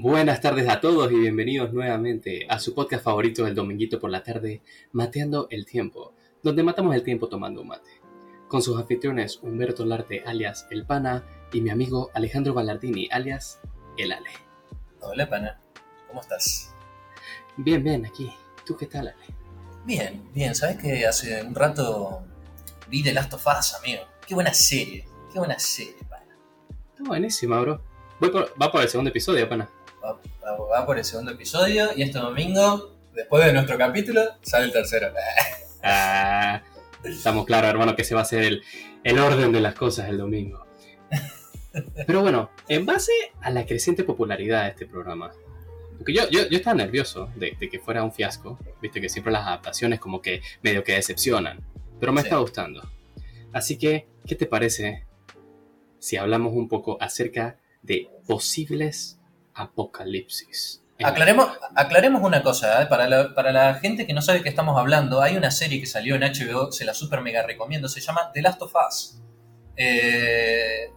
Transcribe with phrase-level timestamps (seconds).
[0.00, 4.22] Buenas tardes a todos y bienvenidos nuevamente a su podcast favorito del dominguito por la
[4.22, 7.90] tarde, Mateando el Tiempo, donde matamos el tiempo tomando un mate.
[8.46, 13.58] Con sus anfitriones Humberto Larte, alias El Pana, y mi amigo Alejandro Ballardini, alias
[13.96, 14.30] El Ale.
[15.00, 15.60] Hola, Pana.
[16.06, 16.72] ¿Cómo estás?
[17.56, 18.30] Bien, bien, aquí.
[18.64, 19.26] ¿Tú qué tal, Ale?
[19.84, 20.54] Bien, bien.
[20.54, 22.22] ¿Sabes que hace un rato
[22.88, 24.02] vi The Last of Us, amigo?
[24.24, 25.08] Qué buena serie.
[25.32, 26.38] Qué buena serie, Pana.
[26.92, 27.82] Está buenísima, bro.
[28.22, 29.68] va por el segundo episodio, Pana.
[30.02, 35.12] Va, por el segundo episodio y este domingo, después de nuestro capítulo, sale el tercero.
[35.80, 36.60] Ah,
[37.04, 38.62] estamos claros, hermano, que se va a hacer el,
[39.04, 40.66] el orden de las cosas el domingo.
[42.04, 45.30] Pero bueno, en base a la creciente popularidad de este programa,
[45.96, 49.32] porque yo, yo, yo estaba nervioso de, de que fuera un fiasco, viste que siempre
[49.32, 51.60] las adaptaciones como que medio que decepcionan,
[52.00, 52.26] pero me Sí.
[52.26, 52.90] está gustando.
[53.52, 55.06] Así que, ¿qué te parece
[56.00, 59.17] si hablamos un poco acerca de posibles
[59.58, 60.82] apocalipsis?
[61.04, 62.86] Aclaremos, aclaremos una cosa, ¿eh?
[62.86, 65.78] para, la, para la gente que no sabe de qué estamos hablando, hay una serie
[65.78, 69.18] que salió en HBO, se la super mega recomiendo, se llama The Last of Us.
[69.76, 70.90] Eh,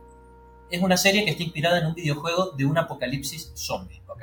[0.71, 4.21] es una serie que está inspirada en un videojuego de un apocalipsis zombie, ¿ok?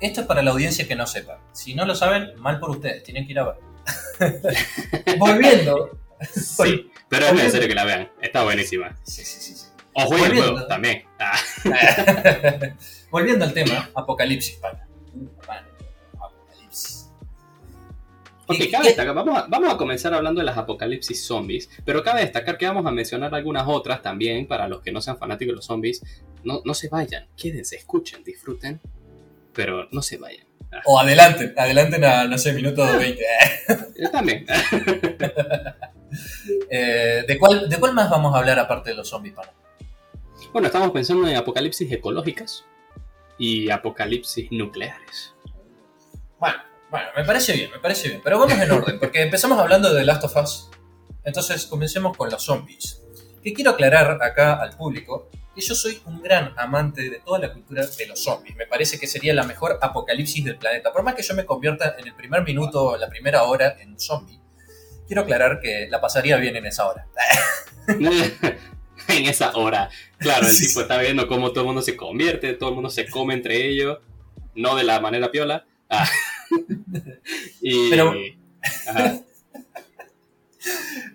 [0.00, 1.40] Esto es para la audiencia que no sepa.
[1.52, 3.58] Si no lo saben, mal por ustedes, tienen que ir a ver.
[5.18, 6.00] Volviendo.
[6.34, 8.96] Sí, pero es necesario que la vean, está buenísima.
[9.04, 9.54] Sí, sí, sí.
[9.54, 9.71] sí.
[9.94, 11.04] O jueguen el juego también.
[11.18, 11.38] Ah.
[13.10, 14.86] Volviendo al tema, apocalipsis, pana.
[16.18, 17.10] Apocalipsis.
[18.46, 22.02] Ok, ¿Qué- cabe destacar, vamos a, vamos a comenzar hablando de las apocalipsis zombies, pero
[22.02, 25.52] cabe destacar que vamos a mencionar algunas otras también para los que no sean fanáticos
[25.52, 26.02] de los zombies.
[26.44, 28.80] No, no se vayan, quédense, escuchen, disfruten,
[29.52, 30.46] pero no se vayan.
[30.86, 33.22] O adelante, adelante a, no sé, minuto 20.
[33.22, 34.46] Eh, También.
[36.68, 39.50] Eh, ¿de, cuál, ¿De cuál más vamos a hablar aparte de los zombies, pana?
[40.50, 42.64] Bueno, estamos pensando en apocalipsis ecológicas
[43.38, 45.34] y apocalipsis nucleares.
[46.38, 46.58] Bueno,
[46.90, 48.20] bueno, me parece bien, me parece bien.
[48.22, 50.70] Pero vamos en orden, porque empezamos hablando de The Last of Us.
[51.24, 53.02] Entonces comencemos con los zombies.
[53.42, 57.52] Que quiero aclarar acá al público que yo soy un gran amante de toda la
[57.52, 58.56] cultura de los zombies.
[58.56, 60.92] Me parece que sería la mejor apocalipsis del planeta.
[60.92, 64.00] Por más que yo me convierta en el primer minuto, la primera hora en un
[64.00, 64.40] zombie,
[65.06, 67.06] quiero aclarar que la pasaría bien en esa hora.
[69.08, 69.90] en esa hora.
[70.22, 70.82] Claro, el Sí, tipo sí.
[70.82, 73.98] está viendo cómo todo el mundo se convierte, todo el mundo se come entre ellos,
[74.54, 75.64] no de la manera piola.
[75.90, 76.08] Ah.
[77.60, 78.12] y, Pero-
[78.88, 79.20] Ajá.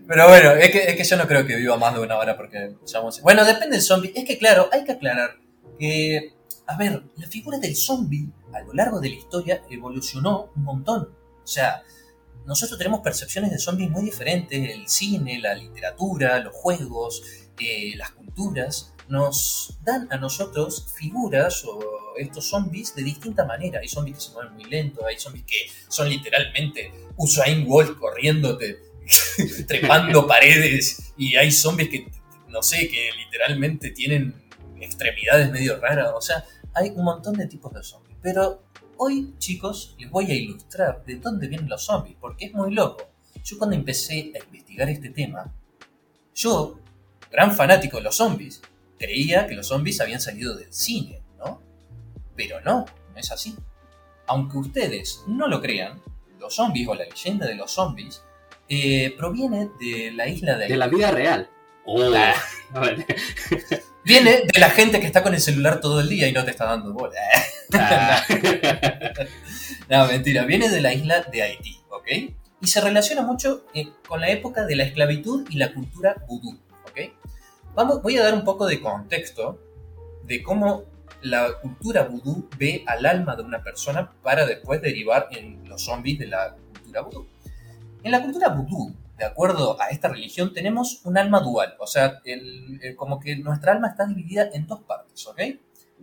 [0.08, 2.36] Pero bueno, es que, es que yo no creo que viva más de una hora
[2.36, 2.76] porque
[3.24, 4.12] Bueno, depende del zombie.
[4.16, 5.38] Es que claro, hay que aclarar
[5.80, 6.34] que,
[6.66, 11.10] a ver, la figura del zombie a lo largo de la historia evolucionó un montón.
[11.44, 11.84] O sea,
[12.46, 14.70] nosotros tenemos percepciones de zombies muy diferentes.
[14.70, 17.22] El cine, la literatura, los juegos,
[17.60, 21.80] eh, las culturas nos dan a nosotros figuras o
[22.18, 23.80] estos zombies de distinta manera.
[23.80, 28.80] Hay zombies que se mueven muy lento, hay zombies que son literalmente Usain Bolt corriéndote
[29.68, 32.12] trepando paredes y hay zombies que,
[32.50, 34.34] no sé, que literalmente tienen
[34.80, 36.12] extremidades medio raras.
[36.16, 36.44] O sea,
[36.74, 38.18] hay un montón de tipos de zombies.
[38.22, 38.64] Pero
[38.98, 43.10] hoy, chicos, les voy a ilustrar de dónde vienen los zombies, porque es muy loco.
[43.44, 45.54] Yo cuando empecé a investigar este tema,
[46.36, 46.80] yo,
[47.32, 48.62] gran fanático de los zombies,
[48.98, 51.62] creía que los zombies habían salido del cine, ¿no?
[52.36, 53.56] Pero no, no es así.
[54.28, 56.02] Aunque ustedes no lo crean,
[56.40, 58.24] los zombies o la leyenda de los zombies
[58.70, 61.50] eh, proviene de la isla de De la vida real.
[61.86, 62.12] Oh.
[64.04, 66.52] Viene de la gente que está con el celular todo el día y no te
[66.52, 67.20] está dando bola.
[67.74, 68.24] Ah.
[69.90, 70.46] no, mentira.
[70.46, 72.08] Viene de la isla de Haití, ¿ok?
[72.62, 76.60] Y se relaciona mucho eh, con la época de la esclavitud y la cultura vudú,
[76.90, 77.00] ¿ok?
[77.78, 79.60] Vamos, voy a dar un poco de contexto
[80.24, 80.86] de cómo
[81.22, 86.18] la cultura vudú ve al alma de una persona para después derivar en los zombies
[86.18, 87.28] de la cultura vudú.
[88.02, 92.20] En la cultura vudú, de acuerdo a esta religión, tenemos un alma dual, o sea,
[92.96, 95.40] como que nuestra alma está dividida en dos partes, ¿ok?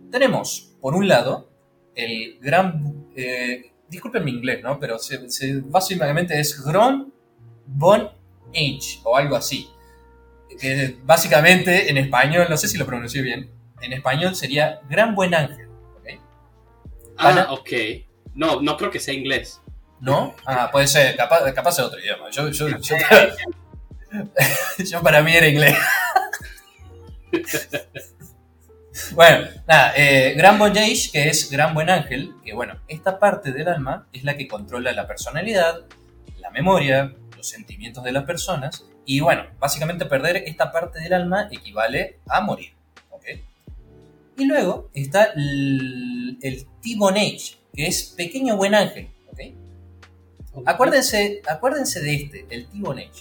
[0.09, 1.49] Tenemos, por un lado,
[1.93, 3.09] el gran...
[3.17, 4.79] Eh, disculpen mi inglés, ¿no?
[4.79, 4.95] Pero
[5.65, 7.13] básicamente es Gron
[7.65, 8.09] Bon
[8.53, 9.74] Age, o algo así.
[10.59, 15.33] Que básicamente en español, no sé si lo pronuncié bien, en español sería Gran Buen
[15.33, 16.19] Ángel, ¿ok?
[17.17, 17.71] Ah, ok.
[18.33, 19.61] No, no creo que sea inglés.
[20.01, 20.35] ¿No?
[20.45, 22.29] Ah, puede ser, capaz, capaz es otro idioma.
[22.29, 22.95] Yo, yo, yo,
[24.77, 25.77] yo para mí era inglés.
[29.11, 33.51] Bueno, nada, eh, Gran Bon Age, que es Gran Buen Ángel, que bueno, esta parte
[33.51, 35.81] del alma es la que controla la personalidad,
[36.39, 41.47] la memoria, los sentimientos de las personas, y bueno, básicamente perder esta parte del alma
[41.51, 42.73] equivale a morir,
[43.11, 43.25] ¿ok?
[44.37, 47.37] Y luego está el, el T-Bone
[47.75, 49.09] que es Pequeño Buen Ángel.
[49.31, 50.65] ¿ok?
[50.65, 53.11] Acuérdense, acuérdense de este, el T-Bone.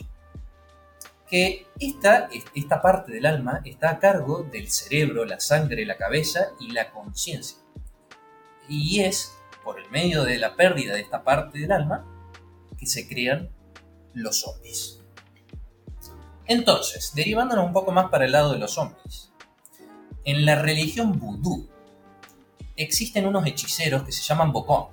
[1.29, 6.51] Que esta, esta parte del alma está a cargo del cerebro, la sangre, la cabeza
[6.61, 7.59] y la conciencia.
[8.69, 9.35] Y es
[9.65, 12.07] por el medio de la pérdida de esta parte del alma
[12.79, 13.51] que se crean
[14.13, 15.01] los zombies.
[16.47, 19.33] Entonces, derivándonos un poco más para el lado de los zombies.
[20.25, 21.69] En la religión vudú
[22.77, 24.89] existen unos hechiceros que se llaman Bocón.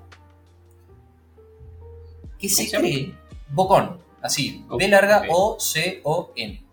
[2.38, 3.16] Que se ¿Cómo se cree.
[3.50, 4.66] Bocón, así.
[4.78, 5.26] B larga ok.
[5.30, 6.64] O-C-O-N.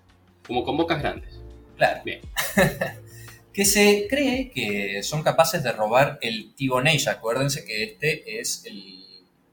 [0.46, 1.40] Como con bocas grandes.
[1.76, 2.02] Claro.
[2.04, 2.20] Bien.
[3.52, 7.10] que se cree que son capaces de robar el Tibonage.
[7.10, 9.04] Acuérdense que este es el,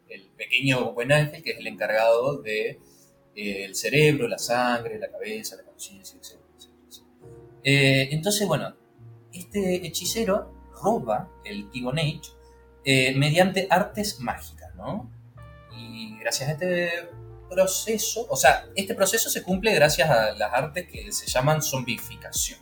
[0.10, 2.80] el pequeño buen ángel que es el encargado de
[3.36, 6.40] el cerebro, la sangre, la cabeza, la conciencia, etc.
[7.64, 8.76] Eh, entonces, bueno,
[9.34, 12.32] este hechicero roba el Tibonage
[12.84, 15.12] eh, mediante artes mágicas, ¿no?
[15.76, 17.10] Y gracias a este
[17.50, 22.60] proceso, o sea, este proceso se cumple gracias a las artes que se llaman zombificación.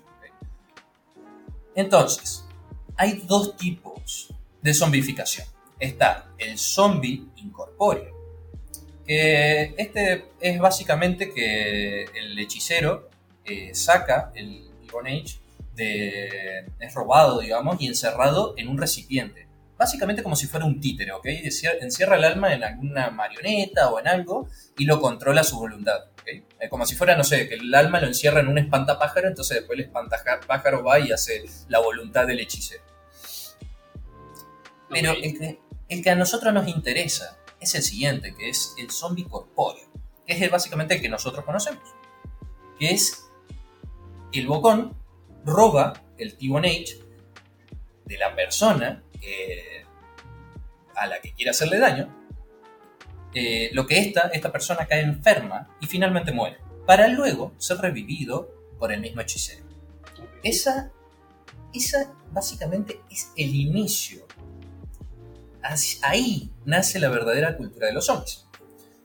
[1.76, 2.46] Entonces,
[2.96, 5.48] hay dos tipos de zombificación.
[5.80, 8.13] Está el zombie incorpóreo,
[9.06, 13.10] que este es básicamente que el hechicero
[13.46, 14.70] eh, saca el
[15.06, 15.40] Age
[15.76, 19.48] de, es robado, digamos, y encerrado en un recipiente.
[19.76, 21.26] Básicamente como si fuera un títere, ¿ok?
[21.26, 24.48] Encier- Encierra el alma en alguna marioneta o en algo
[24.78, 26.28] y lo controla a su voluntad, ¿ok?
[26.28, 29.58] Eh, Como si fuera, no sé, que el alma lo encierra en un espantapájaro, entonces
[29.58, 32.84] después el espantapájaro va y hace la voluntad del hechicero.
[34.90, 35.60] Pero el que,
[35.90, 39.88] el que a nosotros nos interesa es el siguiente, que es el zombie corpóreo,
[40.26, 41.84] que es el- básicamente el que nosotros conocemos,
[42.80, 43.26] que es
[44.32, 44.96] el bocón
[45.46, 47.00] roba el T1H
[48.06, 49.86] de la persona que-
[50.96, 52.14] a la que quiere hacerle daño,
[53.34, 58.54] eh, lo que esta, esta persona cae enferma y finalmente muere, para luego ser revivido
[58.78, 59.66] por el mismo hechicero.
[60.44, 60.92] Esa,
[61.74, 64.28] esa básicamente es el inicio.
[66.02, 68.46] Ahí nace la verdadera cultura de los zombies.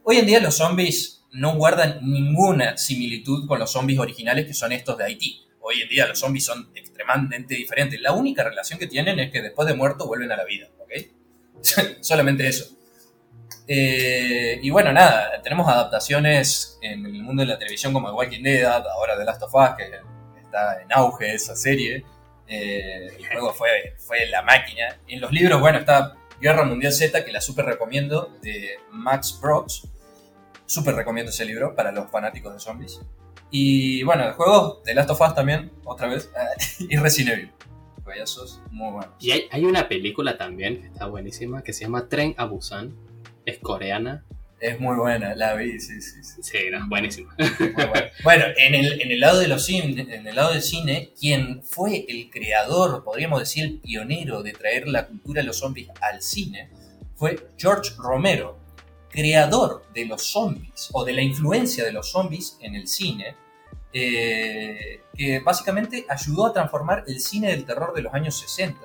[0.02, 4.72] Hoy en día los zombies no guardan ninguna similitud con los zombies originales que son
[4.72, 5.46] estos de Haití.
[5.60, 8.00] Hoy en día los zombies son extremadamente diferentes.
[8.00, 10.92] La única relación que tienen es que después de muerto vuelven a la vida, ¿ok?
[12.00, 12.74] Solamente eso.
[13.66, 18.42] Eh, y bueno, nada, tenemos adaptaciones en el mundo de la televisión como The Walking
[18.42, 22.04] Dead, ahora The Last of Us, que está en auge esa serie.
[22.46, 24.98] Eh, el juego fue, fue la máquina.
[25.06, 29.88] En los libros, bueno, está Guerra Mundial Z, que la super recomiendo, de Max Brooks.
[30.66, 33.00] Super recomiendo ese libro para los fanáticos de zombies.
[33.50, 36.30] Y bueno, el juego de Last of Us también, otra vez,
[36.78, 37.52] y Resident Evil.
[38.04, 39.14] Juegazos muy buenos.
[39.18, 42.94] Y hay, hay una película también que está buenísima que se llama Tren a Busan.
[43.44, 44.24] Es coreana.
[44.60, 46.42] Es muy buena, la vi, sí, sí, sí.
[46.42, 47.34] Sí, no, buenísima.
[47.60, 48.10] Muy buena.
[48.24, 51.62] Bueno, en el, en el lado de los cine, en el lado del cine, quien
[51.62, 56.22] fue el creador, podríamos decir el pionero de traer la cultura de los zombies al
[56.22, 56.70] cine,
[57.14, 58.58] fue George Romero,
[59.10, 63.36] creador de los zombies, o de la influencia de los zombies en el cine,
[63.92, 68.78] eh, que básicamente ayudó a transformar el cine del terror de los años 60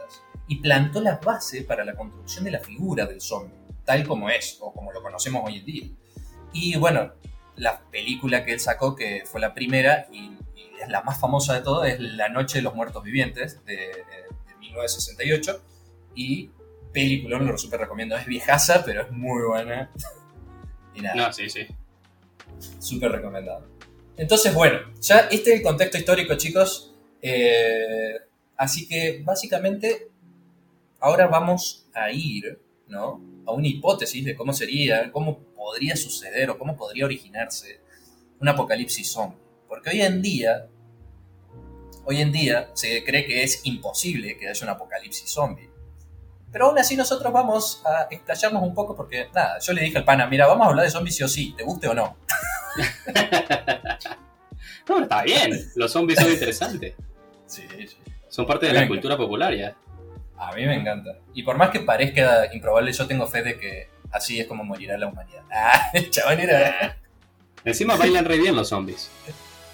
[0.48, 3.54] y plantó las bases para la construcción de la figura del zombie,
[3.86, 5.84] tal como es, o como lo conocemos hoy en día.
[6.54, 7.14] Y bueno,
[7.56, 11.54] la película que él sacó, que fue la primera y, y es la más famosa
[11.54, 13.88] de todo, es La Noche de los Muertos Vivientes, de, de-
[14.48, 15.62] de 1968.
[16.16, 16.50] Y
[16.94, 18.16] película, lo súper recomiendo.
[18.16, 19.92] Es viejaza, pero es muy buena.
[20.96, 21.66] Y nada, No, sí, sí.
[22.80, 23.66] súper recomendado.
[24.16, 26.94] Entonces, bueno, ya este es el contexto histórico, chicos.
[27.20, 28.14] Eh,
[28.58, 30.10] así que básicamente
[31.00, 33.22] ahora vamos a ir ¿no?
[33.46, 37.82] a una hipótesis de cómo sería, cómo podría suceder o cómo podría originarse
[38.40, 39.38] un apocalipsis zombie.
[39.68, 40.68] Porque hoy en día,
[42.06, 45.70] hoy en día se cree que es imposible que haya un apocalipsis zombie.
[46.52, 50.06] Pero aún así nosotros vamos a explayarnos un poco porque, nada, yo le dije al
[50.06, 52.18] pana, mira, vamos a hablar de zombies sí o sí, te guste o no.
[54.86, 55.72] No, está bien.
[55.76, 56.96] Los zombies son interesantes.
[57.46, 57.98] Sí, sí.
[58.30, 59.78] Son parte de la cultura popular ya.
[60.50, 61.18] A mí me encanta.
[61.34, 64.98] Y por más que parezca improbable, yo tengo fe de que así es como morirá
[64.98, 65.42] la humanidad.
[65.56, 66.98] Ah, chavalera.
[67.66, 69.10] Encima bailan re bien los zombies.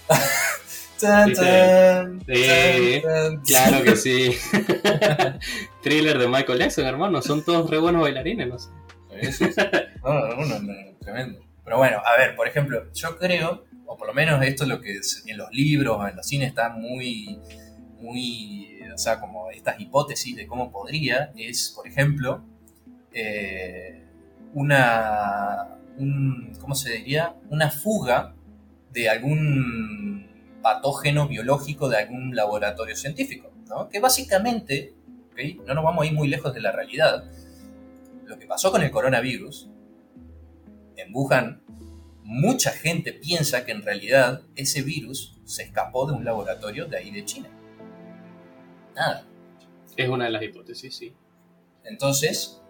[0.99, 3.37] Tan, tan, Sí, tan.
[3.43, 4.37] Claro que sí.
[5.81, 7.21] Thriller de Michael Jackson, hermano.
[7.21, 8.69] Son todos re buenos bailarines, no sé.
[9.21, 9.45] Sí, sí.
[10.03, 11.39] No, no, no, no, tremendo.
[11.63, 14.81] Pero bueno, a ver, por ejemplo, yo creo, o por lo menos esto es lo
[14.81, 17.39] que en los libros o en los cines está muy
[17.99, 22.43] muy, o sea, como estas hipótesis de cómo podría, es, por ejemplo,
[23.13, 24.03] eh,
[24.53, 27.35] una, un, ¿cómo se diría?
[27.49, 28.35] Una fuga
[28.91, 30.27] de algún
[30.61, 33.89] patógeno biológico de algún laboratorio científico, ¿no?
[33.89, 34.93] Que básicamente,
[35.65, 37.23] no nos vamos a ir muy lejos de la realidad,
[38.25, 39.69] lo que pasó con el coronavirus
[40.97, 41.61] en Wuhan,
[42.23, 47.11] mucha gente piensa que en realidad ese virus se escapó de un laboratorio de ahí
[47.11, 47.49] de China.
[48.99, 49.25] Nada.
[49.95, 51.13] Es una de las hipótesis, sí.
[51.85, 52.61] Entonces,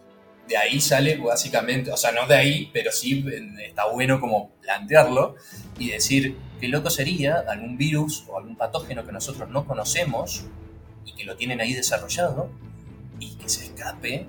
[0.48, 3.26] de ahí sale básicamente, o sea, no de ahí, pero sí
[3.60, 5.36] está bueno como plantearlo
[5.80, 10.46] y decir qué loco sería algún virus o algún patógeno que nosotros no conocemos
[11.06, 12.52] y que lo tienen ahí desarrollado
[13.20, 14.28] y que se escape,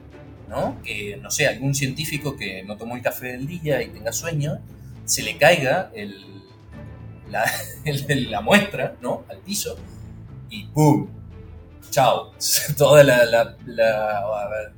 [0.48, 0.80] ¿no?
[0.82, 4.58] Que, no sé, algún científico que no tomó el café del día y tenga sueño,
[5.04, 6.42] se le caiga el,
[7.28, 7.44] la,
[8.08, 9.24] la muestra, ¿no?
[9.28, 9.76] Al piso
[10.48, 11.19] y ¡pum!
[11.90, 12.32] Chao.
[12.78, 13.56] Toda la,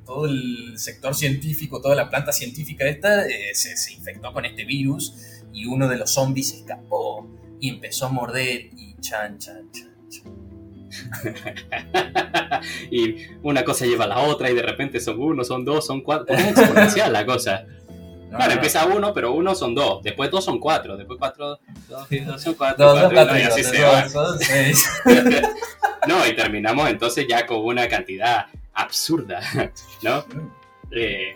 [0.04, 5.14] todo el sector científico, toda la planta científica esta eh, se, infectó con este virus
[5.52, 7.28] y uno de los zombies escapó
[7.60, 10.42] y empezó a morder y chan, chan, chan, chan.
[12.90, 16.02] y una cosa lleva a la otra y de repente son uno, son dos, son
[16.02, 16.34] cuatro.
[16.34, 17.66] Es exponencial la cosa.
[18.36, 20.02] Bueno, empieza uno, pero uno son dos.
[20.02, 20.96] Después dos son cuatro.
[20.96, 21.58] Después cuatro,
[21.88, 22.86] dos son cuatro.
[22.86, 24.06] Dos, cuatro, y así se va.
[26.08, 29.40] no, y terminamos entonces ya con una cantidad absurda,
[30.02, 30.24] ¿no?
[30.90, 31.32] Eh,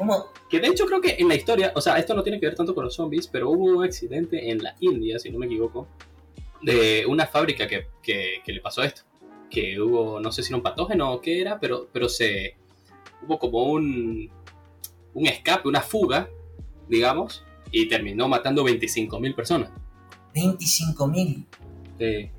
[0.51, 2.55] que de hecho creo que en la historia, o sea, esto no tiene que ver
[2.55, 5.89] tanto con los zombies, pero hubo un accidente en la India, si no me equivoco,
[6.63, 9.03] de una fábrica que, que, que le pasó esto.
[9.51, 12.57] Que hubo, no sé si era un patógeno o qué era, pero, pero se
[13.23, 14.31] hubo como un,
[15.15, 16.29] un escape, una fuga
[16.89, 19.71] digamos, y terminó matando 25.000 personas.
[20.35, 21.47] 25.000.
[21.99, 22.31] Sí.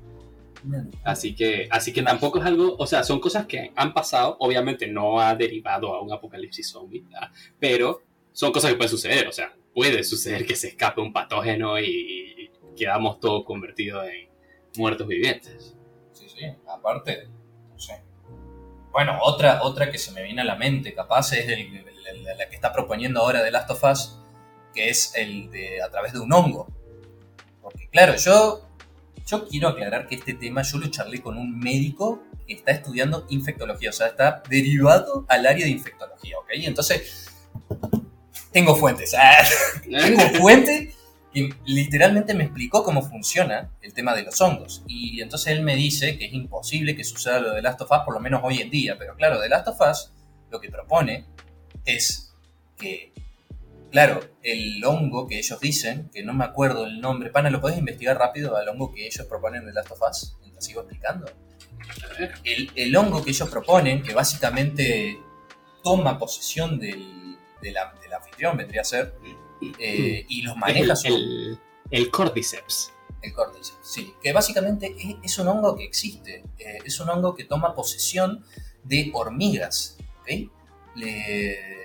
[1.04, 4.86] Así que, así que tampoco es algo, o sea, son cosas que han pasado, obviamente
[4.86, 7.04] no ha derivado a un apocalipsis zombie,
[7.58, 8.02] pero
[8.32, 12.50] son cosas que pueden suceder, o sea, puede suceder que se escape un patógeno y
[12.76, 14.28] quedamos todos convertidos en
[14.76, 15.76] muertos vivientes.
[16.12, 17.28] Sí, sí, aparte,
[17.72, 18.02] no sé.
[18.90, 22.72] Bueno, otra, otra que se me viene a la mente, capaz, es la que está
[22.72, 24.17] proponiendo ahora The Last of Us,
[24.78, 26.68] que es el de a través de un hongo.
[27.60, 28.64] Porque claro, yo,
[29.26, 33.26] yo quiero aclarar que este tema yo lo charlé con un médico que está estudiando
[33.28, 36.50] infectología, o sea, está derivado al área de infectología, ¿ok?
[36.52, 37.28] Entonces,
[38.52, 39.44] tengo fuentes, ah,
[39.82, 40.94] tengo fuente
[41.34, 44.84] que literalmente me explicó cómo funciona el tema de los hongos.
[44.86, 47.98] Y entonces él me dice que es imposible que suceda lo de Last of Us,
[48.04, 48.96] por lo menos hoy en día.
[48.96, 50.12] Pero claro, de Last of Us
[50.50, 51.26] lo que propone
[51.84, 52.32] es
[52.78, 53.12] que
[53.90, 57.78] Claro, el hongo que ellos dicen, que no me acuerdo el nombre, pana, ¿lo podés
[57.78, 60.36] investigar rápido al hongo que ellos proponen de Last of Us?
[60.40, 61.26] Mientras sigo explicando.
[62.44, 65.18] El, hongo que ellos proponen, que básicamente
[65.82, 67.38] toma posesión del,
[68.14, 69.14] anfitrión, vendría a ser,
[69.78, 71.58] eh, y los maneja el,
[71.90, 72.92] el, Cordyceps.
[73.22, 74.12] El Cordyceps, sí.
[74.22, 76.44] Que básicamente es, un hongo que existe.
[76.58, 78.44] Eh, es un hongo que toma posesión
[78.84, 79.96] de hormigas.
[80.20, 80.50] ¿ok?
[80.96, 81.77] Le,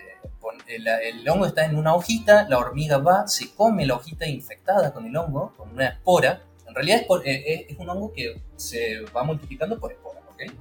[0.68, 5.06] el, hongo está en una hojita, la hormiga va, se come la hojita infectada con
[5.06, 6.44] el hongo, con una espora.
[6.68, 10.54] En realidad es, eh, un hongo que se va multiplicando por espora, ¿ok?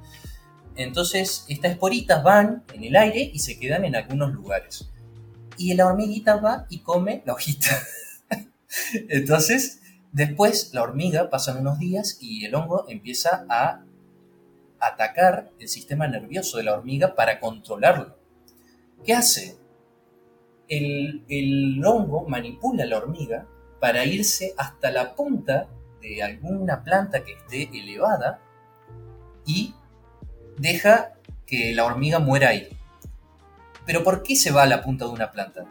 [0.77, 4.89] Entonces, estas esporitas van en el aire y se quedan en algunos lugares.
[5.57, 7.69] Y la hormiguita va y come la hojita.
[9.09, 9.81] Entonces,
[10.13, 13.85] después la hormiga pasan unos días y el hongo empieza a
[14.81, 18.22] atacar el sistema nervioso de la hormiga para controlarlo.
[19.05, 19.63] ¿Qué hace?
[20.69, 23.47] el, hongo manipula la hormiga
[23.81, 25.69] para irse hasta la punta
[26.01, 28.41] de alguna planta que esté elevada
[29.45, 29.75] y
[30.57, 31.15] deja
[31.47, 32.69] que la hormiga muera ahí.
[33.85, 35.65] Pero ¿por qué se va a la punta de una planta?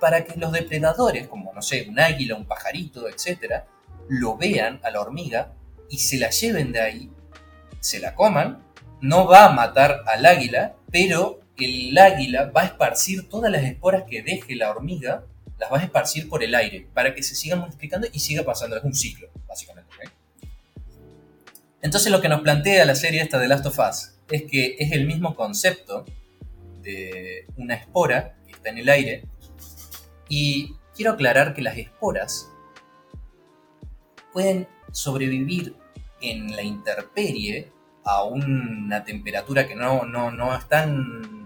[0.00, 3.62] Para que los depredadores, como no sé, un águila, un pajarito, etc.,
[4.08, 5.52] lo vean a la hormiga
[5.88, 7.10] y se la lleven de ahí,
[7.80, 8.62] se la coman,
[9.00, 14.04] no va a matar al águila, pero el águila va a esparcir todas las esporas
[14.08, 15.24] que deje la hormiga,
[15.58, 18.76] las va a esparcir por el aire para que se sigan multiplicando y siga pasando.
[18.76, 19.90] Es un ciclo, básicamente.
[21.80, 24.92] Entonces lo que nos plantea la serie esta de Last of Us es que es
[24.92, 26.04] el mismo concepto
[26.82, 29.24] de una espora que está en el aire
[30.28, 32.48] y quiero aclarar que las esporas
[34.32, 35.76] pueden sobrevivir
[36.20, 37.70] en la intemperie
[38.04, 41.43] a una temperatura que no, no, no están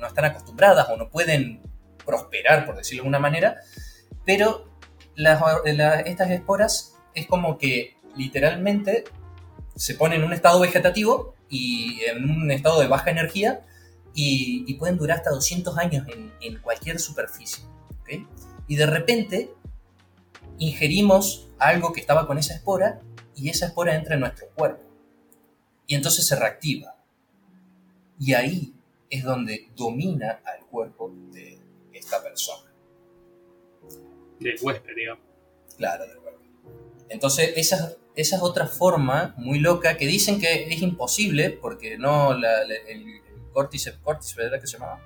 [0.00, 1.62] no, están acostumbradas o no pueden
[2.04, 3.56] prosperar, por decirlo de alguna manera,
[4.24, 4.68] pero
[5.14, 9.04] estas esporas es como que literalmente
[9.74, 13.64] se ponen en un estado vegetativo y en un estado de baja energía
[14.14, 16.06] y, pueden durar hasta 200 años
[16.40, 17.64] en, cualquier superficie.
[18.66, 19.54] Y de repente
[20.58, 23.00] ingerimos algo que estaba con esa espora
[23.34, 24.82] y esa espora entra en nuestro cuerpo.
[25.86, 26.96] Y entonces se reactiva.
[28.18, 28.74] Y ahí
[29.10, 31.58] es donde domina al cuerpo de
[31.92, 32.70] esta persona.
[34.38, 35.24] Del huésped, digamos.
[35.76, 36.28] Claro, del huésped.
[37.08, 42.32] Entonces, esa, esa es otra forma muy loca que dicen que es imposible porque no
[42.32, 43.22] el,
[43.52, 45.00] cordyceps, cordyceps, ¿verdad que se llamaba?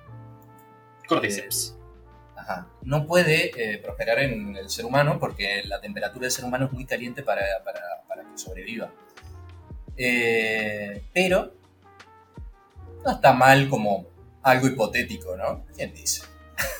[1.08, 1.76] Cordyceps.
[1.78, 2.68] Eh, ajá.
[2.82, 6.72] No puede eh, prosperar en el ser humano porque la temperatura del ser humano es
[6.72, 8.92] muy caliente para, para, para que sobreviva.
[9.96, 11.52] Eh, pero
[13.04, 14.06] no está mal como
[14.42, 15.64] algo hipotético, ¿no?
[15.76, 16.22] ¿Quién dice?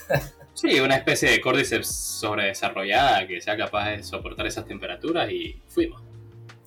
[0.54, 6.02] sí, una especie de córdiceps sobredesarrollada que sea capaz de soportar esas temperaturas y fuimos.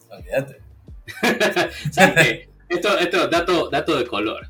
[0.10, 0.62] Olvídate.
[1.92, 4.50] ¿Sabes Esto, esto, dato, dato de color.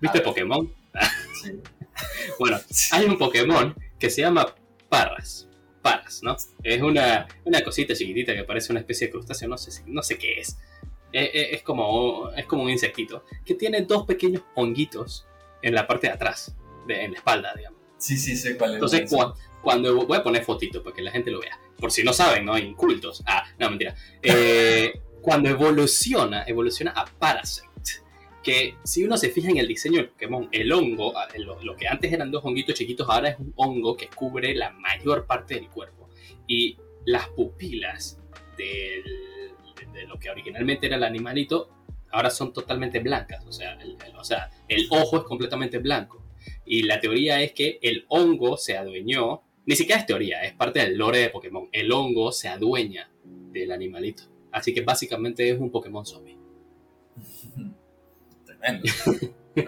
[0.00, 0.22] ¿Viste ah.
[0.22, 0.72] Pokémon?
[1.42, 1.60] sí.
[2.38, 2.60] bueno,
[2.92, 4.54] hay un Pokémon que se llama
[4.88, 5.48] Parras.
[5.80, 6.36] Parras, ¿no?
[6.62, 10.16] Es una, una cosita chiquitita que parece una especie de crustáceo, no sé, no sé
[10.16, 10.56] qué es.
[11.12, 15.26] Eh, eh, es, como, es como un insectito, que tiene dos pequeños honguitos
[15.60, 17.80] en la parte de atrás, de, en la espalda, digamos.
[17.98, 18.74] Sí, sí, sé cuál es.
[18.76, 19.14] Entonces,
[19.62, 22.44] cuando, voy a poner fotito para que la gente lo vea, por si no saben,
[22.44, 22.58] ¿no?
[22.58, 23.22] Incultos.
[23.26, 23.94] Ah, no, mentira.
[24.22, 27.68] Eh, cuando evoluciona, evoluciona a Parasect.
[28.42, 31.86] Que si uno se fija en el diseño del Pokémon, el hongo, ah, lo que
[31.86, 35.68] antes eran dos honguitos chiquitos, ahora es un hongo que cubre la mayor parte del
[35.68, 36.08] cuerpo.
[36.48, 38.18] Y las pupilas
[38.56, 39.04] del
[39.92, 41.70] de lo que originalmente era el animalito,
[42.10, 43.44] ahora son totalmente blancas.
[43.46, 46.22] O sea, el, o sea, el ojo es completamente blanco.
[46.64, 50.80] Y la teoría es que el hongo se adueñó, ni siquiera es teoría, es parte
[50.80, 51.68] del lore de Pokémon.
[51.72, 54.24] El hongo se adueña del animalito.
[54.50, 56.38] Así que básicamente es un Pokémon zombie.
[58.44, 58.88] Tremendo.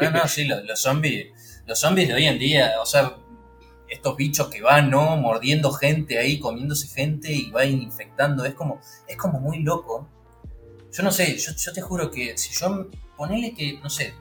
[0.00, 3.16] No, no, sí, los, los, zombies, los zombies de hoy en día, o sea,
[3.88, 5.16] estos bichos que van, ¿no?
[5.16, 8.44] Mordiendo gente ahí, comiéndose gente y van infectando.
[8.44, 10.08] Es como, es como muy loco.
[10.94, 14.14] Yo no sé, yo, te juro que si yo, ponele que, no sé,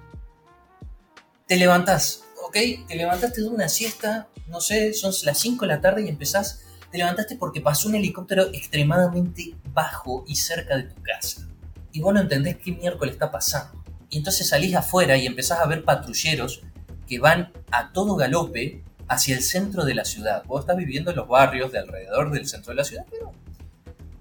[1.45, 2.57] te levantás, ¿ok?
[2.87, 6.61] Te levantaste de una siesta, no sé, son las 5 de la tarde y empezás,
[6.91, 11.47] te levantaste porque pasó un helicóptero extremadamente bajo y cerca de tu casa.
[11.91, 13.83] Y vos no entendés qué miércoles está pasando.
[14.09, 16.63] Y entonces salís afuera y empezás a ver patrulleros
[17.07, 20.43] que van a todo galope hacia el centro de la ciudad.
[20.45, 23.42] Vos estás viviendo en los barrios de alrededor del centro de la ciudad, pero...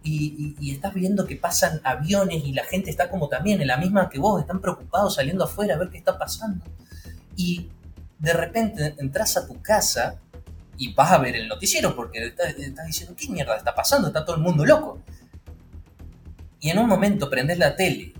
[0.04, 4.08] Y, estás viendo que pasan aviones y la gente está como también en la misma
[4.08, 6.64] que vos, están preocupados saliendo afuera a ver qué está pasando.
[7.36, 7.68] Y
[8.18, 10.20] de repente entras a tu casa
[10.76, 14.08] y vas a ver el noticiero porque estás, diciendo, ¿qué mierda está pasando?
[14.08, 15.00] Está todo el mundo loco.
[16.60, 18.14] Y en un momento prendes la tele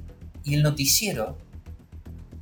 [0.44, 1.38] y el noticiero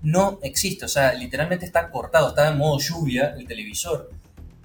[0.03, 4.11] no existe, o sea, literalmente está cortado, está en modo lluvia el televisor.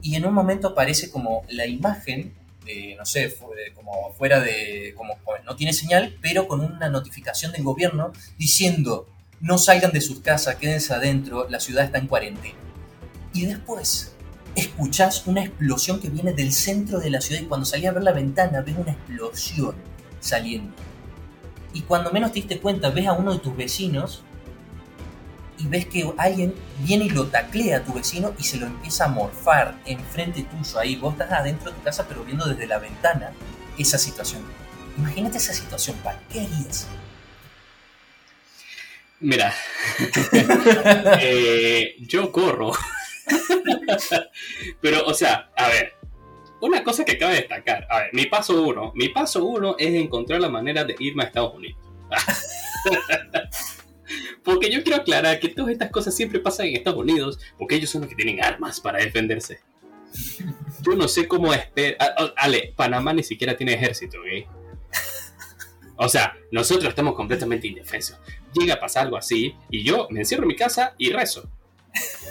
[0.01, 2.33] Y en un momento aparece como la imagen,
[2.65, 3.35] de, no sé,
[3.73, 9.07] como fuera de, como pues, no tiene señal, pero con una notificación del gobierno diciendo,
[9.39, 12.55] no salgan de sus casas, quédense adentro, la ciudad está en cuarentena.
[13.33, 14.15] Y después
[14.55, 18.03] escuchás una explosión que viene del centro de la ciudad y cuando salís a ver
[18.03, 19.75] la ventana ves una explosión
[20.19, 20.73] saliendo.
[21.73, 24.23] Y cuando menos te diste cuenta ves a uno de tus vecinos
[25.57, 29.05] y ves que alguien viene y lo taclea a tu vecino y se lo empieza
[29.05, 30.95] a morfar enfrente tuyo ahí.
[30.95, 33.31] Vos estás adentro de tu casa pero viendo desde la ventana
[33.77, 34.43] esa situación.
[34.97, 36.87] Imagínate esa situación, ¿para qué harías?
[39.19, 39.53] Mira,
[41.21, 42.71] eh, yo corro.
[44.81, 45.93] pero, o sea, a ver,
[46.61, 47.87] una cosa que cabe destacar.
[47.89, 48.91] A ver, mi paso uno.
[48.95, 51.79] Mi paso uno es encontrar la manera de irme a Estados Unidos.
[54.43, 57.89] Porque yo quiero aclarar que todas estas cosas siempre pasan en Estados Unidos, porque ellos
[57.89, 59.59] son los que tienen armas para defenderse.
[60.81, 62.15] Yo no sé cómo esperar.
[62.19, 64.47] Oh, ale, Panamá ni siquiera tiene ejército, ¿ok?
[65.97, 68.17] O sea, nosotros estamos completamente indefensos.
[68.53, 71.49] Llega a pasar algo así y yo me encierro en mi casa y rezo.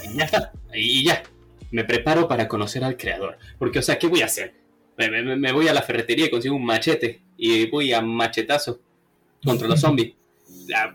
[0.05, 0.53] Y ya está.
[0.75, 1.23] Y ya.
[1.71, 3.39] Me preparo para conocer al creador.
[3.59, 4.55] Porque, o sea, ¿qué voy a hacer?
[4.97, 8.81] Me, me voy a la ferretería y consigo un machete y voy a machetazo
[9.43, 10.15] contra los zombies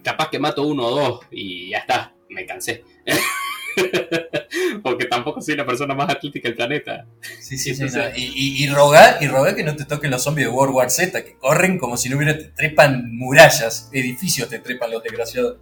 [0.04, 2.84] capaz que mato uno o dos y ya está, me cansé.
[4.84, 7.06] Porque tampoco soy la persona más atlética del planeta.
[7.40, 7.86] Sí, sí, sí.
[8.16, 11.24] Y, y, rogar, y rogar que no te toquen los zombies de World War Z,
[11.24, 15.58] que corren como si no hubiera, te trepan murallas, edificios te trepan los desgraciados.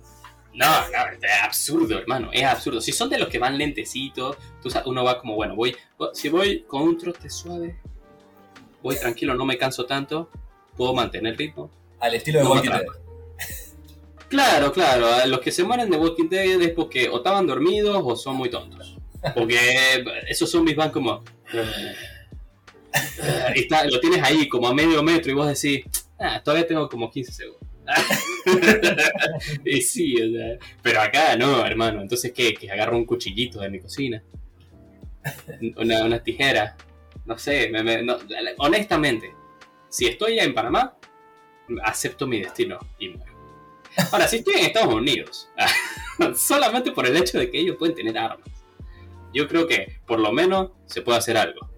[0.53, 2.81] No, no, es absurdo, hermano, es absurdo.
[2.81, 5.75] Si son de los que van lentecitos, tú uno va como, bueno, voy,
[6.13, 7.77] si voy con un trote suave,
[8.81, 10.31] voy tranquilo, no me canso tanto,
[10.75, 11.69] puedo mantener ritmo.
[11.99, 13.06] Al estilo de Walking Dead.
[14.29, 15.07] Claro, claro.
[15.27, 18.49] Los que se mueren de Walking Dead es porque o estaban dormidos o son muy
[18.49, 18.97] tontos.
[19.33, 19.57] Porque
[20.27, 21.23] esos zombies van como.
[23.55, 25.85] Y está- lo tienes ahí como a medio metro y vos decís,
[26.19, 27.61] ah, todavía tengo como 15 segundos.
[29.65, 32.01] y sí, o sea, pero acá no, hermano.
[32.01, 32.53] Entonces, ¿qué?
[32.53, 34.21] Que agarro un cuchillito de mi cocina.
[35.77, 36.75] Una, una tijera.
[37.25, 38.05] No sé, me- me-
[38.57, 39.33] honestamente,
[39.89, 40.95] si estoy en Panamá,
[41.83, 43.26] acepto mi destino y muero.
[44.11, 45.49] Ahora, si estoy en Estados Unidos,
[46.35, 48.47] solamente por el hecho de que ellos pueden tener armas,
[49.33, 51.69] yo creo que por lo menos se puede hacer algo,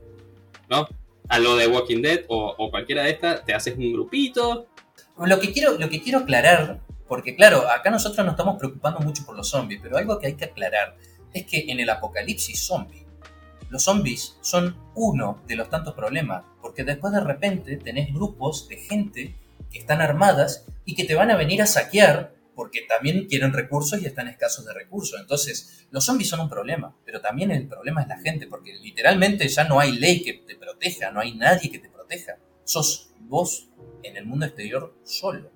[0.69, 0.87] ¿no?
[1.29, 4.67] A lo de Walking Dead o, o cualquiera de estas, te haces un grupito.
[5.17, 9.25] Lo que quiero, lo que quiero aclarar, porque claro, acá nosotros nos estamos preocupando mucho
[9.25, 10.95] por los zombies, pero algo que hay que aclarar
[11.33, 13.05] es que en el apocalipsis zombie,
[13.69, 18.77] los zombies son uno de los tantos problemas, porque después de repente tenés grupos de
[18.77, 19.35] gente
[19.71, 24.01] que están armadas y que te van a venir a saquear porque también quieren recursos
[24.01, 25.17] y están escasos de recursos.
[25.17, 29.47] Entonces, los zombies son un problema, pero también el problema es la gente, porque literalmente
[29.47, 32.37] ya no hay ley que te proteja, no hay nadie que te proteja.
[32.65, 33.69] Sos vos
[34.03, 35.51] en el mundo exterior solo.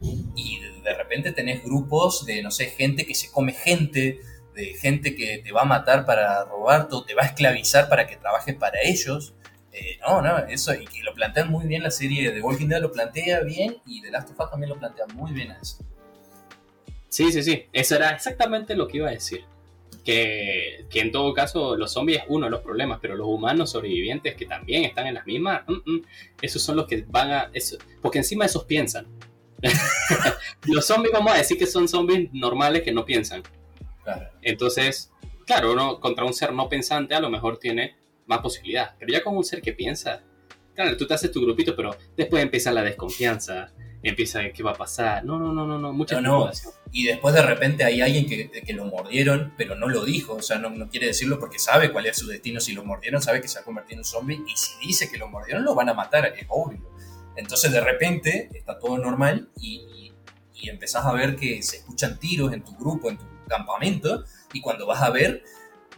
[0.00, 4.20] Y de repente tenés grupos de, no sé, gente que se come gente,
[4.54, 8.06] de gente que te va a matar para robarte o te va a esclavizar para
[8.06, 9.34] que trabajes para ellos.
[9.72, 12.80] Eh, no, no, eso, y que lo plantean muy bien la serie de Walking Dead,
[12.80, 15.78] lo plantea bien y The Last of Us también lo plantea muy bien a eso.
[17.08, 17.66] Sí, sí, sí.
[17.72, 19.44] Eso era exactamente lo que iba a decir.
[20.04, 23.70] Que, que en todo caso los zombies es uno de los problemas, pero los humanos
[23.70, 26.02] sobrevivientes que también están en las mismas, mm, mm,
[26.40, 27.50] esos son los que van a...
[27.52, 29.06] Eso, porque encima esos piensan.
[30.64, 33.42] los zombies vamos a decir que son zombies normales que no piensan.
[34.02, 34.28] Claro.
[34.42, 35.12] Entonces,
[35.46, 38.94] claro, uno contra un ser no pensante a lo mejor tiene más posibilidad.
[38.98, 40.22] Pero ya con un ser que piensa,
[40.74, 44.76] claro, tú te haces tu grupito, pero después empieza la desconfianza, empieza qué va a
[44.76, 45.24] pasar.
[45.24, 46.50] No, no, no, no, no, mucha No, no.
[46.90, 50.34] Y después de repente hay alguien que, que lo mordieron, pero no lo dijo.
[50.34, 52.60] O sea, no, no quiere decirlo porque sabe cuál es su destino.
[52.60, 54.42] Si lo mordieron, sabe que se va a convertir en un zombie.
[54.46, 56.80] Y si dice que lo mordieron, lo van a matar, es obvio.
[57.36, 60.12] Entonces de repente está todo normal y, y,
[60.54, 64.24] y empezás a ver que se escuchan tiros en tu grupo, en tu campamento.
[64.52, 65.42] Y cuando vas a ver,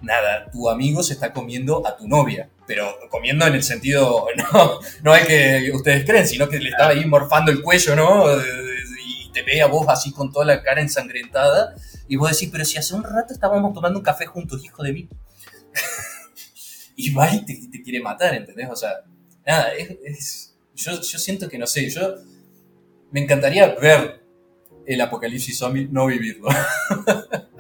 [0.04, 2.48] nada, tu amigo se está comiendo a tu novia.
[2.66, 6.90] Pero comiendo en el sentido, no, no es que ustedes creen, sino que le estaba
[6.90, 8.24] ahí morfando el cuello, ¿no?
[9.04, 11.74] Y te ve a vos así con toda la cara ensangrentada.
[12.08, 14.92] Y vos decís, pero si hace un rato estábamos tomando un café juntos, hijo de
[14.92, 15.08] mí.
[16.96, 18.68] y va y te, te quiere matar, ¿entendés?
[18.70, 18.90] O sea,
[19.46, 22.16] nada, es, es- yo, yo siento que no sé, yo
[23.12, 24.24] me encantaría ver
[24.86, 26.48] el apocalipsis zombie, no vivirlo.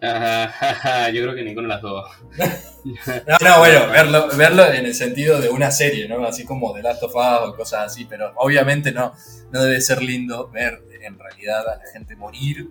[0.00, 2.10] Ajá, yo creo que ninguna de las dos.
[2.84, 6.24] No, no, bueno, verlo, verlo en el sentido de una serie, ¿no?
[6.24, 9.12] Así como The Last of Us o cosas así, pero obviamente no,
[9.50, 12.70] no debe ser lindo ver en realidad a la gente morir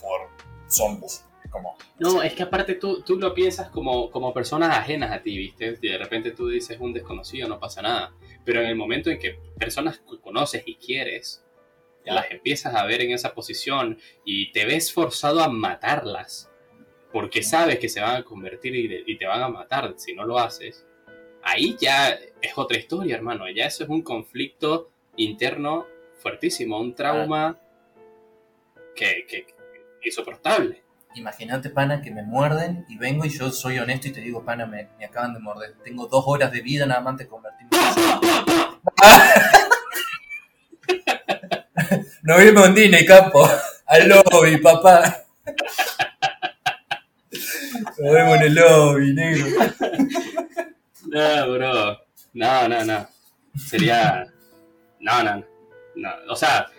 [0.00, 0.30] por
[0.68, 1.24] zombies.
[1.50, 5.38] Como, No, es que aparte tú, tú lo piensas como, como personas ajenas a ti,
[5.38, 5.78] ¿viste?
[5.80, 8.12] Y de repente tú dices un desconocido, no pasa nada.
[8.44, 11.43] Pero en el momento en que personas que conoces y quieres,
[12.12, 16.50] las empiezas a ver en esa posición y te ves forzado a matarlas,
[17.12, 20.38] porque sabes que se van a convertir y, te van a matar si no lo
[20.38, 20.86] haces,
[21.42, 23.48] ahí ya es otra historia, hermano.
[23.48, 25.86] Ya eso es un conflicto interno
[26.18, 27.58] fuertísimo, un trauma
[28.96, 29.54] que, que, que
[30.04, 30.82] insoportable.
[31.14, 34.66] Imagínate, pana, que me muerden y vengo y yo soy honesto y te digo, pana,
[34.66, 35.76] me, me acaban de morder.
[35.84, 39.60] Tengo dos horas de vida nada más de convertirme en.
[42.26, 43.46] Nos vimos en Disney, capo.
[43.86, 45.26] Al lobby, papá.
[47.98, 49.46] Nos vemos en el lobby, negro.
[51.06, 52.00] No, bro.
[52.32, 53.06] No, no, no.
[53.54, 54.24] Sería.
[55.00, 55.44] No, no.
[55.96, 56.10] no.
[56.30, 56.70] O sea,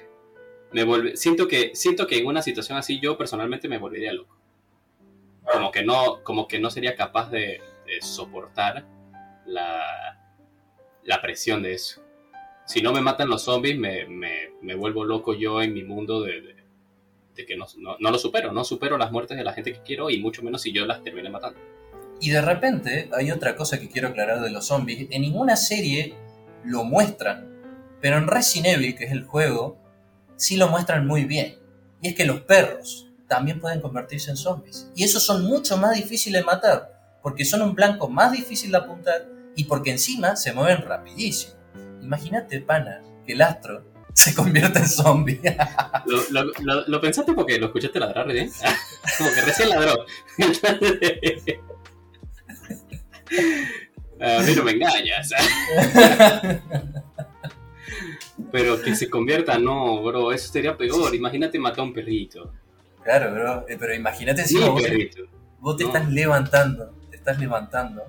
[0.72, 1.16] me vuelve.
[1.16, 4.36] Siento que, siento que en una situación así yo personalmente me volvería loco.
[5.44, 8.84] Como que no, como que no sería capaz de, de soportar
[9.46, 10.20] la,
[11.04, 12.05] la presión de eso.
[12.65, 16.56] Si no me matan los zombies, me, vuelvo loco yo en mi mundo de,
[17.36, 18.51] de, que no, no, no lo supero.
[18.51, 21.04] No supero las muertes de la gente que quiero y mucho menos si yo las
[21.04, 21.60] termine matando.
[22.19, 25.08] Y de repente hay otra cosa que quiero aclarar de los zombies.
[25.12, 26.15] En ninguna serie
[26.63, 27.47] lo muestran,
[28.01, 29.78] pero en Resident Evil, que es el juego,
[30.36, 31.60] sí lo muestran muy bien.
[32.01, 34.89] Y es que los perros también pueden convertirse en zombies.
[34.95, 38.78] Y esos son mucho más difíciles de matar, porque son un blanco más difícil de
[38.78, 41.54] apuntar y porque encima se mueven rapidísimo.
[42.06, 45.41] Imagínate, pana, que el astro se convierta en zombie.
[46.06, 48.52] ¿Lo, lo, lo, lo pensaste porque lo escuchaste ladrar recién?
[49.18, 50.06] Como que recién ladró.
[54.22, 55.30] A mí no me engañas.
[58.52, 61.13] Pero que se convierta, no, bro, eso sería peor.
[61.15, 62.54] Imagínate matar a un perrito.
[63.04, 63.65] Claro, bro.
[63.68, 64.84] eh, pero imagínate Sí, encima vos,
[65.60, 65.89] vos te No.
[65.89, 68.04] estás levantando, te estás levantando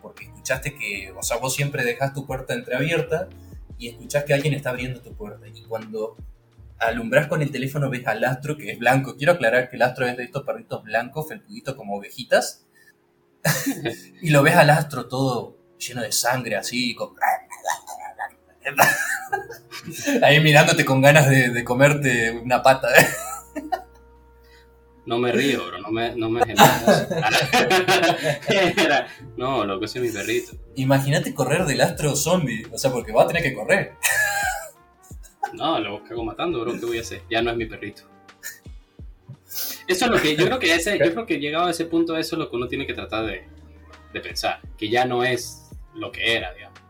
[0.00, 3.28] porque escuchaste que, o sea, vos siempre dejás tu puerta entreabierta
[3.78, 5.46] y escuchás que alguien está abriendo tu puerta.
[5.46, 6.16] Y cuando
[6.80, 9.16] alumbras con el teléfono ves al astro que es blanco.
[9.16, 12.66] Quiero aclarar que el astro es de estos perritos blancos, felpuditos como ovejitas.
[14.22, 17.10] y lo ves al astro todo lleno de sangre, así, con...
[20.22, 22.88] Ahí mirándote con ganas de, de comerte una pata.
[25.04, 26.40] No me río, bro, no me, no me
[29.36, 30.52] no, lo que es mi perrito.
[30.76, 33.94] Imagínate correr del astro zombie, o sea, porque vas a tener que correr.
[35.54, 37.22] No, lo cago matando, bro, ¿qué voy a hacer?
[37.28, 38.04] Ya no es mi perrito.
[39.88, 42.16] Eso es lo que, yo creo que ese, yo creo que llegado a ese punto,
[42.16, 43.44] eso es lo que uno tiene que tratar de,
[44.12, 46.80] de pensar, que ya no es lo que era, digamos.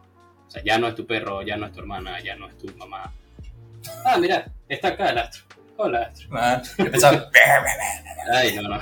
[0.47, 2.59] O sea, ya no es tu perro, ya no es tu hermana, ya no es
[2.59, 3.11] tu mamá.
[4.05, 5.45] Ah, mira, está acá el astro.
[5.85, 6.13] Hola.
[6.31, 7.29] Ah, y empezaba,
[8.33, 8.79] Ay, no, no.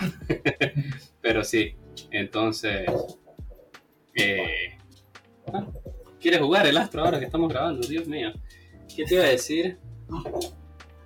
[1.23, 1.75] Pero sí,
[2.11, 2.87] entonces.
[4.15, 4.77] eh,
[5.51, 5.67] ah,
[6.21, 7.89] ¿Quieres jugar el astro ahora que estamos grabando?
[7.89, 8.33] Dios mío.
[8.95, 9.79] ¿Qué te iba a decir?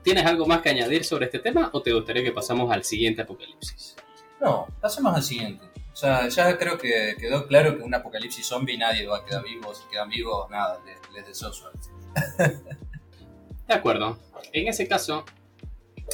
[0.02, 3.22] ¿Tienes algo más que añadir sobre este tema o te gustaría que pasamos al siguiente
[3.22, 3.94] apocalipsis?
[4.40, 5.64] No, pasemos al siguiente.
[5.92, 9.44] O sea, ya creo que quedó claro que un apocalipsis zombie nadie va a quedar
[9.44, 9.72] vivo.
[9.72, 11.88] Si quedan vivos, nada, les, les deseo suerte.
[13.68, 14.18] De acuerdo.
[14.52, 15.24] En ese caso,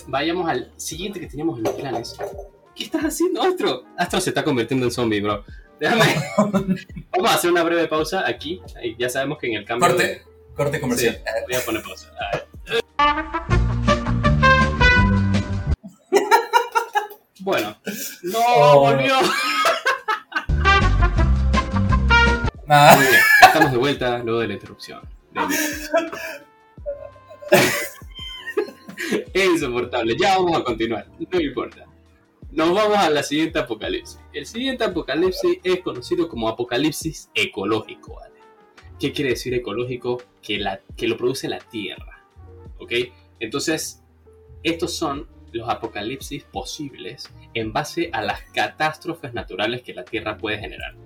[0.06, 2.16] vayamos al siguiente que teníamos en los planes.
[2.74, 3.84] ¿Qué estás haciendo, Astro?
[3.98, 5.44] Astro se está convirtiendo en zombie, bro.
[5.78, 6.04] Déjame.
[6.36, 8.60] Vamos a hacer una breve pausa aquí.
[8.98, 9.88] Ya sabemos que en el cambio.
[9.88, 10.22] de- Corte,
[10.56, 11.14] corte comercial.
[11.16, 12.12] Sí, voy a poner pausa.
[12.20, 12.46] A ver.
[17.42, 17.74] Bueno,
[18.24, 18.80] no Oh.
[18.80, 19.14] volvió.
[22.68, 25.00] Ah, Muy bien, estamos de vuelta luego de la interrupción.
[29.32, 31.86] Es insoportable, ya vamos a continuar, no importa.
[32.50, 34.18] Nos vamos a la siguiente apocalipsis.
[34.32, 38.34] El siguiente apocalipsis es conocido como apocalipsis ecológico, ¿vale?
[38.98, 40.20] ¿Qué quiere decir ecológico?
[40.42, 42.24] Que, la, que lo produce la Tierra,
[42.78, 42.92] ¿ok?
[43.38, 44.02] Entonces,
[44.64, 50.58] estos son los apocalipsis posibles en base a las catástrofes naturales que la Tierra puede
[50.58, 50.96] generar.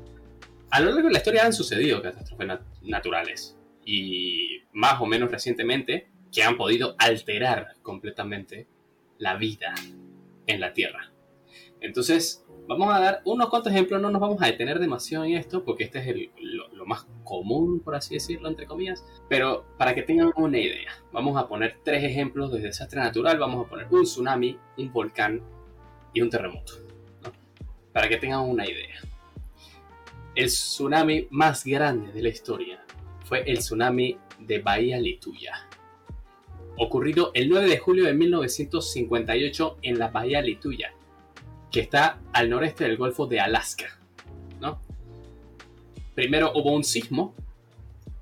[0.71, 5.31] A lo largo de la historia han sucedido catástrofes nat- naturales y más o menos
[5.31, 8.67] recientemente que han podido alterar completamente
[9.19, 9.73] la vida
[10.47, 11.13] en la Tierra.
[11.81, 15.65] Entonces, vamos a dar unos cuantos ejemplos, no nos vamos a detener demasiado en esto
[15.65, 19.95] porque este es el- lo, lo más común, por así decirlo, entre comillas, pero para
[19.95, 23.87] que tengan una idea, vamos a poner tres ejemplos de desastre natural, vamos a poner
[23.91, 25.41] un tsunami, un volcán
[26.13, 26.73] y un terremoto,
[27.23, 27.33] ¿no?
[27.93, 28.99] para que tengan una idea.
[30.35, 32.85] El tsunami más grande de la historia
[33.25, 35.69] fue el tsunami de Bahía Lituya,
[36.77, 40.93] ocurrido el 9 de julio de 1958 en la Bahía Lituya,
[41.71, 43.99] que está al noreste del Golfo de Alaska.
[46.15, 47.35] Primero hubo un sismo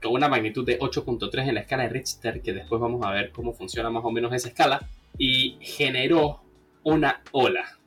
[0.03, 3.31] con una magnitud de 8.3 en la escala de Richter, que después vamos a ver
[3.33, 4.89] cómo funciona más o menos esa escala,
[5.19, 6.41] y generó
[6.85, 7.79] una ola,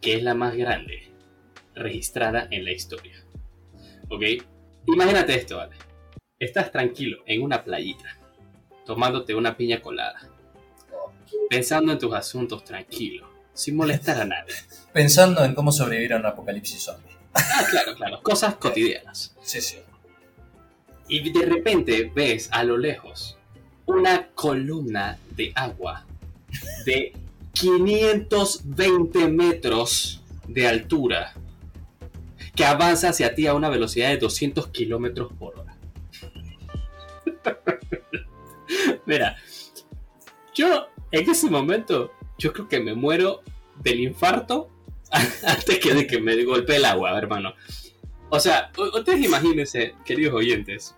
[0.00, 1.08] que es la más grande
[1.74, 3.24] registrada en la historia.
[4.10, 4.22] ¿Ok?
[4.86, 5.74] Imagínate esto, ¿vale?
[6.38, 8.18] Estás tranquilo en una playita,
[8.90, 10.20] tomándote una piña colada,
[11.48, 14.52] pensando en tus asuntos tranquilo, sin molestar a nadie.
[14.92, 17.16] pensando en cómo sobrevivir a un apocalipsis zombie.
[17.32, 19.36] Ah, claro, claro, cosas cotidianas.
[19.42, 19.78] Sí, sí.
[21.06, 23.38] Y de repente ves a lo lejos
[23.86, 26.04] una columna de agua
[26.84, 27.12] de
[27.52, 31.34] 520 metros de altura
[32.56, 35.76] que avanza hacia ti a una velocidad de 200 kilómetros por hora.
[39.06, 39.36] Mira,
[40.54, 43.42] yo en ese momento, yo creo que me muero
[43.82, 44.70] del infarto
[45.10, 47.54] antes que de que me golpee el agua, hermano.
[48.28, 50.94] O sea, ustedes imagínense, queridos oyentes,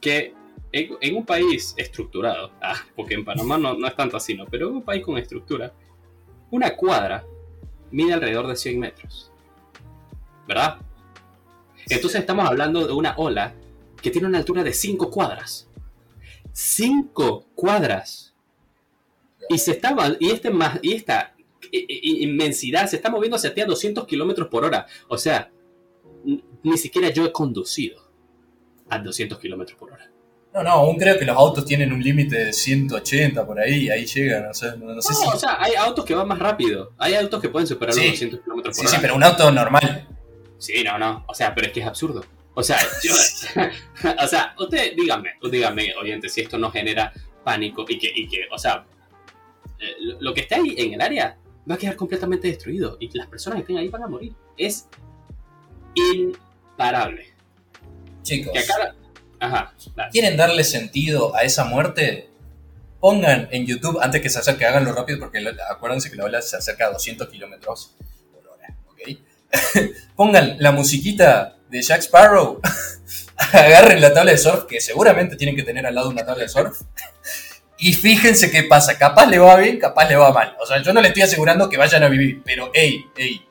[0.00, 0.34] que
[0.72, 4.44] en, en un país estructurado, ah, porque en Panamá no, no es tanto así, ¿no?
[4.46, 5.72] Pero en un país con estructura,
[6.50, 7.24] una cuadra
[7.90, 9.32] mide alrededor de 100 metros.
[10.46, 10.78] ¿Verdad?
[11.88, 13.54] Entonces estamos hablando de una ola
[14.02, 15.69] que tiene una altura de 5 cuadras.
[16.52, 18.34] 5 cuadras.
[19.48, 21.34] Y se estaba, y este más, y esta
[21.72, 24.86] inmensidad se está moviendo hacia ti a 200 kilómetros por hora.
[25.08, 25.50] O sea,
[26.62, 28.00] ni siquiera yo he conducido
[28.88, 30.10] a 200 kilómetros por hora.
[30.52, 34.04] No, no, aún creo que los autos tienen un límite de 180 por ahí, ahí
[34.04, 35.28] llegan, o sea, no, no sé No, si...
[35.28, 36.92] o sea, hay autos que van más rápido.
[36.98, 38.00] Hay autos que pueden superar Sí.
[38.02, 39.02] los 200 kilómetros por Sí, sí, hora.
[39.02, 40.08] pero un auto normal.
[40.58, 41.24] Sí, no, no.
[41.28, 42.24] O sea, pero es que es absurdo.
[42.54, 43.14] O sea, yo-
[44.24, 47.12] o sea, usted dígame, dígame, oyente, si esto no genera
[47.44, 48.84] pánico y que, y que o sea,
[49.78, 51.36] eh, lo- que está ahí en el área
[51.70, 54.34] va a quedar completamente destruido y las personas que estén ahí van a morir.
[54.56, 54.88] Es
[55.94, 57.32] imparable.
[58.22, 58.94] Chicos, Que acá...
[59.38, 60.10] Ajá, dale.
[60.10, 62.28] ¿quieren darle sentido a esa muerte?
[63.00, 66.56] Pongan en YouTube, antes que se acerque, háganlo rápido porque acuérdense que la ola se
[66.58, 67.96] acerca a 200 kilómetros
[68.34, 69.16] por hora, ¿ok?
[70.16, 72.60] Pongan la musiquita de Jack Sparrow,
[73.52, 76.48] agarren la tabla de surf, que seguramente tienen que tener al lado una tabla de
[76.48, 76.80] surf,
[77.80, 78.98] y fíjense qué pasa.
[78.98, 80.54] Capaz le va bien, capaz le va mal.
[80.60, 83.42] O sea, yo no le estoy asegurando que vayan a vivir, pero hey, hey,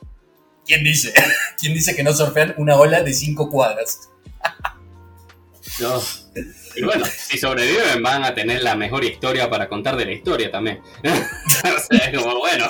[0.66, 1.14] ¿quién dice?
[1.60, 4.10] ¿Quién dice que no surfean una ola de 5 cuadras?
[5.80, 6.02] No.
[6.76, 10.52] Y bueno, si sobreviven van a tener la mejor historia para contar de la historia
[10.52, 10.82] también.
[11.04, 12.66] o es como bueno.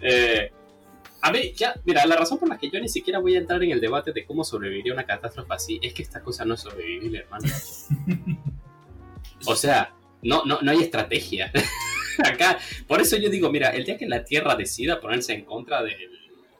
[0.00, 0.52] Eh,
[1.26, 3.60] a mí, ya, mira, la razón por la que yo ni siquiera voy a entrar
[3.64, 6.60] en el debate de cómo sobreviviría una catástrofe así es que esta cosa no es
[6.60, 7.48] sobrevivible, hermano.
[9.44, 11.50] O sea, no, no, no hay estrategia.
[12.24, 15.82] Acá, por eso yo digo, mira, el día que la Tierra decida ponerse en contra
[15.82, 15.96] de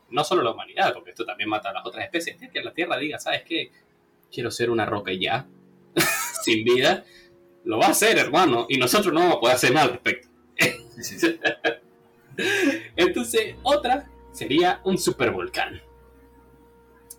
[0.09, 2.61] no solo la humanidad, porque esto también mata a las otras especies, el día que
[2.61, 3.71] la Tierra diga, ¿sabes qué?
[4.29, 5.47] Quiero ser una roca ya,
[6.43, 7.05] sin vida,
[7.63, 10.27] lo va a hacer, hermano, y nosotros no vamos a poder hacer nada al respecto.
[12.97, 15.81] Entonces, otra sería un supervolcán.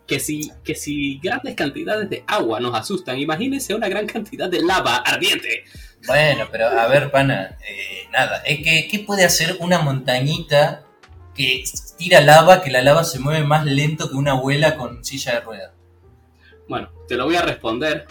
[0.06, 4.62] Que si, que si grandes cantidades de agua nos asustan, imagínense una gran cantidad de
[4.62, 5.64] lava ardiente.
[6.06, 10.84] Bueno, pero a ver, pana, eh, nada, es que ¿qué puede hacer una montañita
[11.34, 11.64] que
[11.98, 15.40] tira lava, que la lava se mueve más lento que una abuela con silla de
[15.40, 15.72] ruedas?
[16.68, 18.06] Bueno, te lo voy a responder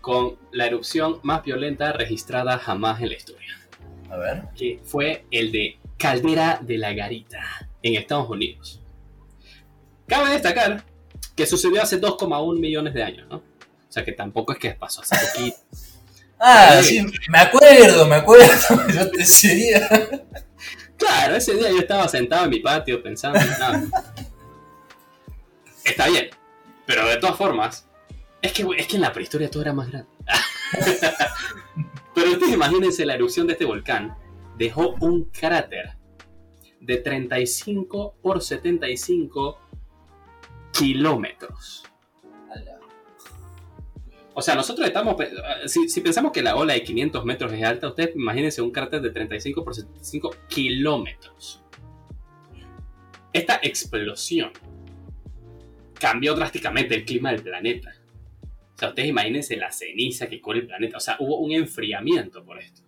[0.00, 3.58] con la erupción más violenta registrada jamás en la historia,
[4.10, 4.42] A ver.
[4.56, 8.80] que fue el de Caldera de la Garita, en Estados Unidos.
[10.06, 10.84] Cabe destacar
[11.36, 13.36] que sucedió hace 2,1 millones de años, ¿no?
[13.36, 15.56] O sea que tampoco es que pasó hace poquito.
[16.40, 17.04] Ah, Sí.
[17.30, 18.46] me acuerdo, me acuerdo.
[18.94, 19.88] Yo te ese día.
[20.96, 23.82] Claro, ese día yo estaba sentado en mi patio pensando en nada.
[25.84, 26.30] Está bien,
[26.86, 27.88] pero de todas formas,
[28.40, 30.08] es que, es que en la prehistoria todo era más grande.
[32.14, 34.16] pero ustedes imagínense la erupción de este volcán.
[34.56, 35.96] Dejó un cráter
[36.80, 39.58] de 35 por 75
[40.72, 41.84] kilómetros.
[44.34, 45.16] O sea, nosotros estamos.
[45.16, 45.30] pe-
[45.66, 49.00] Si, si pensamos que la ola de 500 metros es alta, ustedes imagínense un cráter
[49.02, 51.62] de 35 por 75 kilómetros.
[53.32, 54.52] Esta explosión
[55.98, 57.92] cambió drásticamente el clima del planeta.
[58.74, 60.98] O sea, ustedes imagínense la ceniza que cubre el planeta.
[60.98, 62.82] O sea, hubo un enfriamiento por esto.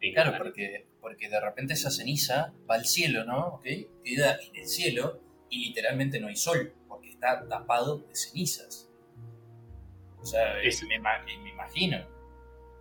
[0.00, 3.48] en Claro, porque, porque de repente esa ceniza va al cielo, ¿no?
[3.56, 3.66] ¿Ok?
[4.02, 8.88] Queda en el cielo y literalmente no hay sol, porque está tapado de cenizas.
[10.18, 11.98] O sea, Es- me, me imagino.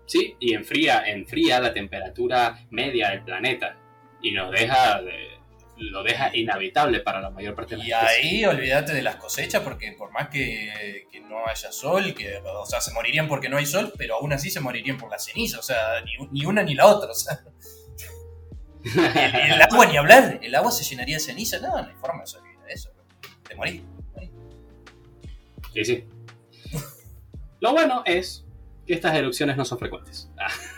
[0.06, 3.78] Sí, y enfría, enfría la temperatura media del planeta.
[4.22, 5.02] Y nos deja.
[5.02, 5.32] de-
[5.78, 9.64] lo deja inhabitable para la mayor parte de las Y ahí olvídate de las cosechas,
[9.64, 13.58] porque por más que, que no haya sol, que, o sea, se morirían porque no
[13.58, 16.62] hay sol, pero aún así se morirían por la ceniza, o sea, ni, ni una
[16.62, 17.40] ni la otra, o sea,
[18.84, 22.22] el, el agua ni hablar, el agua se llenaría de ceniza, no, no hay forma
[22.22, 22.90] de sobrevivir a eso,
[23.48, 23.82] te morís.
[25.74, 26.04] Sí, sí.
[27.60, 28.46] Lo bueno es
[28.86, 30.30] que estas erupciones no son frecuentes.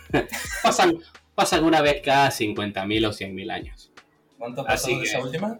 [0.63, 0.99] Pasan,
[1.33, 3.91] pasan una vez cada 50.000 o 100.000 años.
[4.37, 5.59] ¿Cuánto pasó de esa última?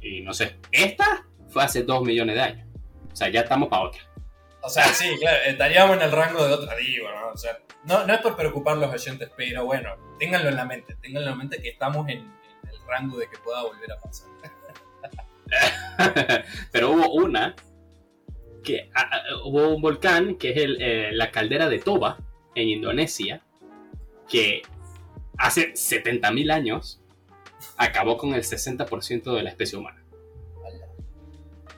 [0.00, 2.68] Y no sé, esta fue hace 2 millones de años.
[3.12, 4.00] O sea, ya estamos para otra.
[4.66, 7.28] O sea, sí, claro, estaríamos en el rango de otra, digo, ¿no?
[7.28, 10.96] O sea, no, no es por preocupar los oyentes, pero bueno, ténganlo en la mente,
[11.00, 14.00] ténganlo en la mente que estamos en, en el rango de que pueda volver a
[14.00, 14.28] pasar.
[16.72, 17.54] Pero hubo una
[18.64, 22.18] que ah, ah, hubo un volcán que es el, eh, la caldera de Toba
[22.56, 23.42] en Indonesia
[24.28, 24.62] que
[25.38, 27.00] hace 70.000 años
[27.76, 30.02] acabó con el 60% de la especie humana.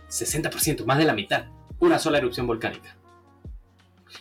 [0.08, 1.48] 60%, más de la mitad.
[1.80, 2.96] Una sola erupción volcánica.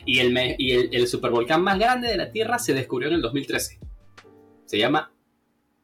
[0.05, 3.15] Y el, me- y el, el supervolcán más grande de la Tierra se descubrió en
[3.15, 3.79] el 2013.
[4.65, 5.11] Se llama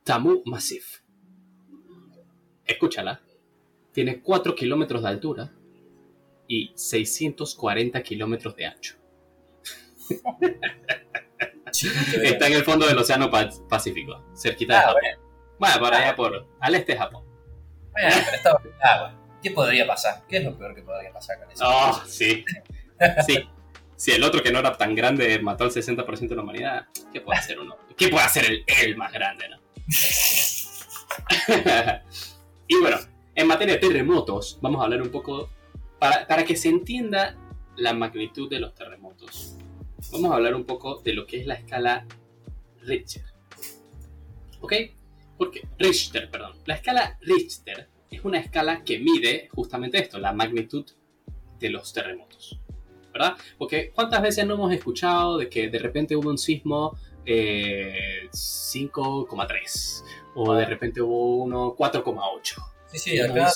[0.03, 1.01] Tamu Massif.
[2.65, 3.21] Escúchala.
[3.91, 5.51] Tiene 4 kilómetros de altura
[6.47, 8.95] y 640 kilómetros de ancho.
[12.23, 15.01] Está en el fondo del Océano Pa- Pacífico, cerquita de Ah, Japón.
[15.59, 17.25] Bueno, por allá por al este de Japón.
[17.91, 19.19] Bueno, pero está agua.
[19.43, 20.23] ¿Qué podría pasar?
[20.27, 21.63] ¿Qué es lo peor que podría pasar con eso?
[21.67, 22.43] Oh, sí.
[23.27, 23.37] Sí.
[23.97, 27.19] Si el otro que no era tan grande mató al 60% de la humanidad, ¿qué
[27.19, 27.75] puede hacer uno?
[27.97, 29.57] ¿Qué puede hacer el, el más grande, no?
[32.67, 32.97] y bueno,
[33.35, 35.49] en materia de terremotos, vamos a hablar un poco
[35.99, 37.35] para, para que se entienda
[37.75, 39.57] la magnitud de los terremotos.
[40.11, 42.05] vamos a hablar un poco de lo que es la escala
[42.83, 43.23] Richter.
[44.61, 44.73] ¿Ok?
[45.37, 46.57] Porque Richter, perdón.
[46.65, 50.85] La escala Richter es una escala que mide justamente esto, la magnitud
[51.59, 52.59] de los terremotos.
[53.11, 53.35] ¿Verdad?
[53.57, 58.29] Porque ¿cuántas veces no hemos escuchado de que de repente hubo un sismo 5,3 eh,
[60.35, 62.55] o de repente hubo uno 4,8?
[62.87, 63.51] Sí, sí, acá,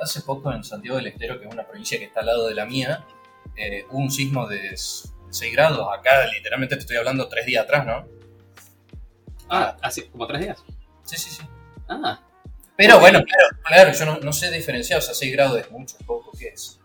[0.00, 2.54] hace poco en Santiago del Estero, que es una provincia que está al lado de
[2.54, 3.04] la mía,
[3.56, 5.88] eh, hubo un sismo de 6 grados.
[5.92, 8.06] Acá literalmente te estoy hablando tres días atrás, ¿no?
[9.48, 10.64] Ah, hace como tres días.
[11.02, 11.42] Sí, sí, sí.
[11.88, 12.20] Ah.
[12.76, 16.32] Pero bueno, claro, claro yo no, sé diferenciar, o sea, 6 grados es mucho, poco,
[16.36, 16.80] ¿qué es?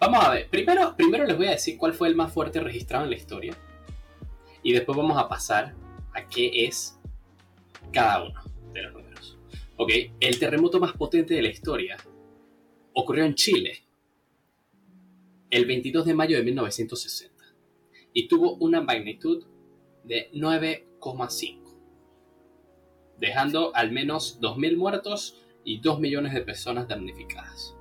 [0.00, 3.04] Vamos a ver, primero, primero les voy a decir cuál fue el más fuerte registrado
[3.04, 3.56] en la historia.
[4.62, 5.74] Y después vamos a pasar
[6.14, 6.98] a qué es
[7.92, 8.40] cada uno
[8.72, 9.38] de los números.
[9.76, 9.90] Ok,
[10.20, 11.96] el terremoto más potente de la historia
[12.92, 13.84] ocurrió en Chile
[15.50, 17.44] el 22 de mayo de 1960
[18.12, 19.46] y tuvo una magnitud
[20.04, 21.57] de 9,5
[23.18, 27.74] dejando al menos 2.000 muertos y 2 millones de personas damnificadas.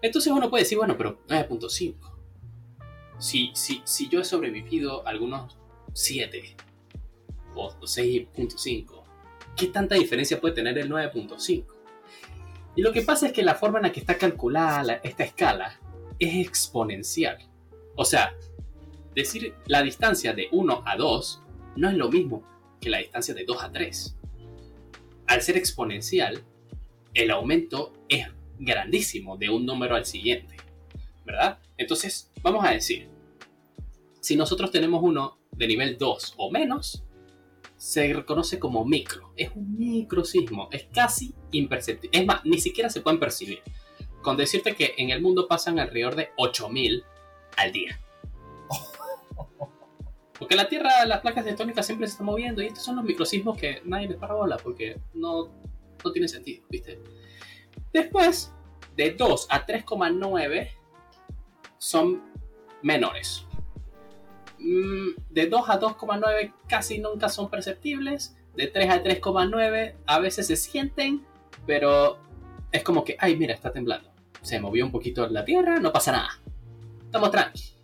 [0.00, 1.96] Entonces uno puede decir, bueno, pero 9.5.
[3.18, 5.58] Si, si, si yo he sobrevivido algunos
[5.92, 6.56] 7
[7.54, 9.02] o 6.5,
[9.56, 11.64] ¿qué tanta diferencia puede tener el 9.5?
[12.76, 15.80] Y lo que pasa es que la forma en la que está calculada esta escala
[16.20, 17.38] es exponencial.
[17.96, 18.36] O sea,
[19.16, 21.42] decir la distancia de 1 a 2
[21.76, 22.44] no es lo mismo
[22.80, 24.16] que la distancia de 2 a 3.
[25.26, 26.42] Al ser exponencial,
[27.14, 28.26] el aumento es
[28.58, 30.56] grandísimo de un número al siguiente,
[31.24, 31.58] ¿verdad?
[31.76, 33.08] Entonces, vamos a decir,
[34.20, 37.04] si nosotros tenemos uno de nivel 2 o menos,
[37.76, 39.32] se reconoce como micro.
[39.36, 42.18] Es un microsismo, es casi imperceptible.
[42.18, 43.60] Es más, ni siquiera se pueden percibir.
[44.22, 47.04] Con decirte que en el mundo pasan alrededor de 8000
[47.56, 48.00] al día.
[50.38, 53.58] Porque la Tierra, las placas tectónicas siempre se están moviendo y estos son los microsismos
[53.58, 55.48] que nadie les para bola porque no,
[56.04, 57.00] no tiene sentido, ¿viste?
[57.92, 58.52] Después,
[58.98, 60.70] de 2 a 3,9
[61.78, 62.22] son
[62.82, 63.46] menores.
[64.58, 68.36] Mm, de 2 a 2,9 casi nunca son perceptibles.
[68.54, 71.24] De 3 a 3,9 a veces se sienten,
[71.64, 72.18] pero
[72.72, 74.10] es como que, ay, mira, está temblando.
[74.42, 76.30] Se movió un poquito la Tierra, no pasa nada.
[77.04, 77.77] Estamos tranquilos.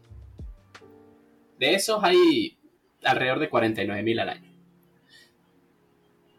[1.58, 2.56] De esos hay
[3.02, 4.54] alrededor de 49.000 al año.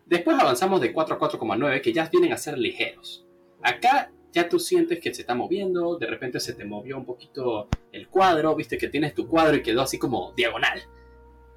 [0.05, 3.25] Después avanzamos de 4 a 4,9 que ya vienen a ser ligeros.
[3.61, 7.69] Acá ya tú sientes que se está moviendo, de repente se te movió un poquito
[7.91, 10.81] el cuadro, viste que tienes tu cuadro y quedó así como diagonal.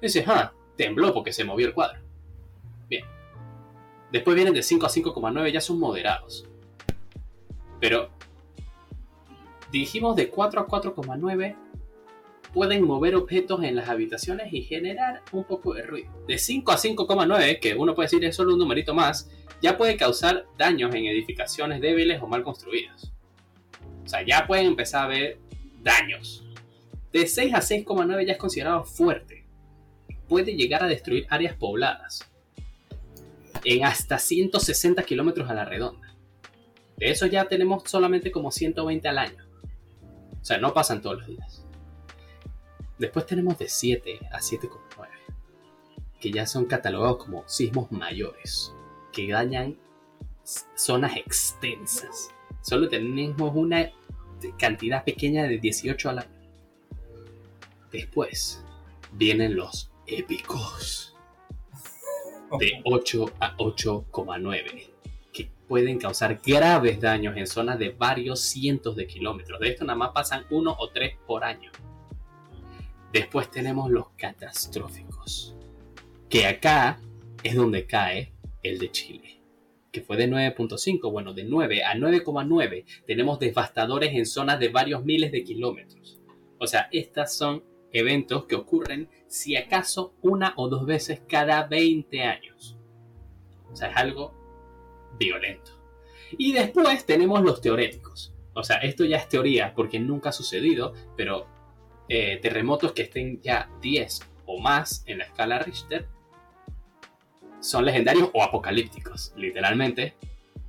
[0.01, 1.99] Dices, ah, tembló porque se movió el cuadro.
[2.87, 3.03] Bien.
[4.11, 6.47] Después vienen de 5 a 5,9, ya son moderados.
[7.79, 8.09] Pero
[9.71, 11.55] dijimos de 4 a 4,9
[12.53, 16.11] pueden mover objetos en las habitaciones y generar un poco de ruido.
[16.27, 19.29] De 5 a 5,9, que uno puede decir es solo un numerito más,
[19.61, 23.11] ya puede causar daños en edificaciones débiles o mal construidas.
[24.05, 25.37] O sea, ya pueden empezar a ver
[25.83, 26.43] daños.
[27.11, 29.45] De 6 a 6,9 ya es considerado fuerte.
[30.27, 32.29] Puede llegar a destruir áreas pobladas
[33.63, 36.15] en hasta 160 kilómetros a la redonda.
[36.97, 39.45] De eso ya tenemos solamente como 120 al año.
[40.41, 41.58] O sea, no pasan todos los días.
[42.99, 45.07] Después tenemos de 7 a 7,9,
[46.19, 48.73] que ya son catalogados como sismos mayores,
[49.13, 49.77] que dañan
[50.75, 52.29] zonas extensas.
[52.61, 53.89] Solo tenemos una
[54.57, 56.29] cantidad pequeña de 18 al año.
[57.89, 58.63] Después
[59.13, 61.15] vienen los épicos,
[62.59, 64.89] de 8 a 8,9
[65.31, 69.59] que pueden causar graves daños en zonas de varios cientos de kilómetros.
[69.59, 71.71] De esto nada más pasan uno o tres por año.
[73.11, 75.55] Después tenemos los catastróficos,
[76.29, 76.99] que acá
[77.43, 79.41] es donde cae el de Chile,
[79.91, 85.03] que fue de 9.5, bueno, de 9 a 9,9 tenemos devastadores en zonas de varios
[85.03, 86.19] miles de kilómetros.
[86.59, 92.21] O sea, estos son eventos que ocurren si acaso una o dos veces cada 20
[92.21, 92.77] años.
[93.71, 94.33] O sea, es algo
[95.17, 95.71] violento.
[96.37, 98.35] Y después tenemos los teoréticos.
[98.53, 101.47] O sea, esto ya es teoría porque nunca ha sucedido, pero
[102.09, 106.07] eh, terremotos que estén ya 10 o más en la escala Richter
[107.59, 110.15] son legendarios o apocalípticos, literalmente,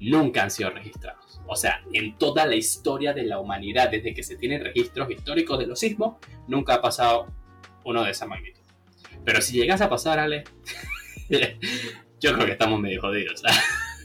[0.00, 1.40] nunca han sido registrados.
[1.46, 5.58] O sea, en toda la historia de la humanidad, desde que se tienen registros históricos
[5.58, 6.16] de los sismos,
[6.46, 7.26] nunca ha pasado
[7.84, 8.60] uno de esa magnitud.
[9.24, 10.44] Pero si llegas a pasar, Ale,
[12.20, 13.42] yo creo que estamos medio jodidos.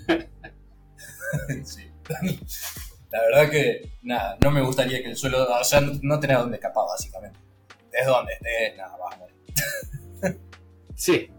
[1.64, 1.92] sí.
[3.16, 6.58] La verdad que, nada, no me gustaría que el suelo, o sea, no, tenía dónde
[6.58, 7.40] escapar, básicamente.
[7.86, 9.36] estés donde estés, nada, vas a morir.
[10.98, 11.30] Sí,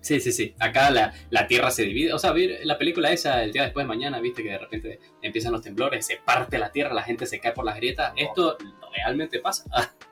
[0.00, 0.54] sí, sí, sí.
[0.60, 2.12] Acá la, la Tierra se divide.
[2.12, 5.00] O sea, ver la película esa, el día después de mañana, viste que de repente
[5.22, 8.12] empiezan los temblores, se parte la Tierra, la gente se cae por las grietas.
[8.16, 8.56] Esto
[8.94, 9.64] realmente pasa.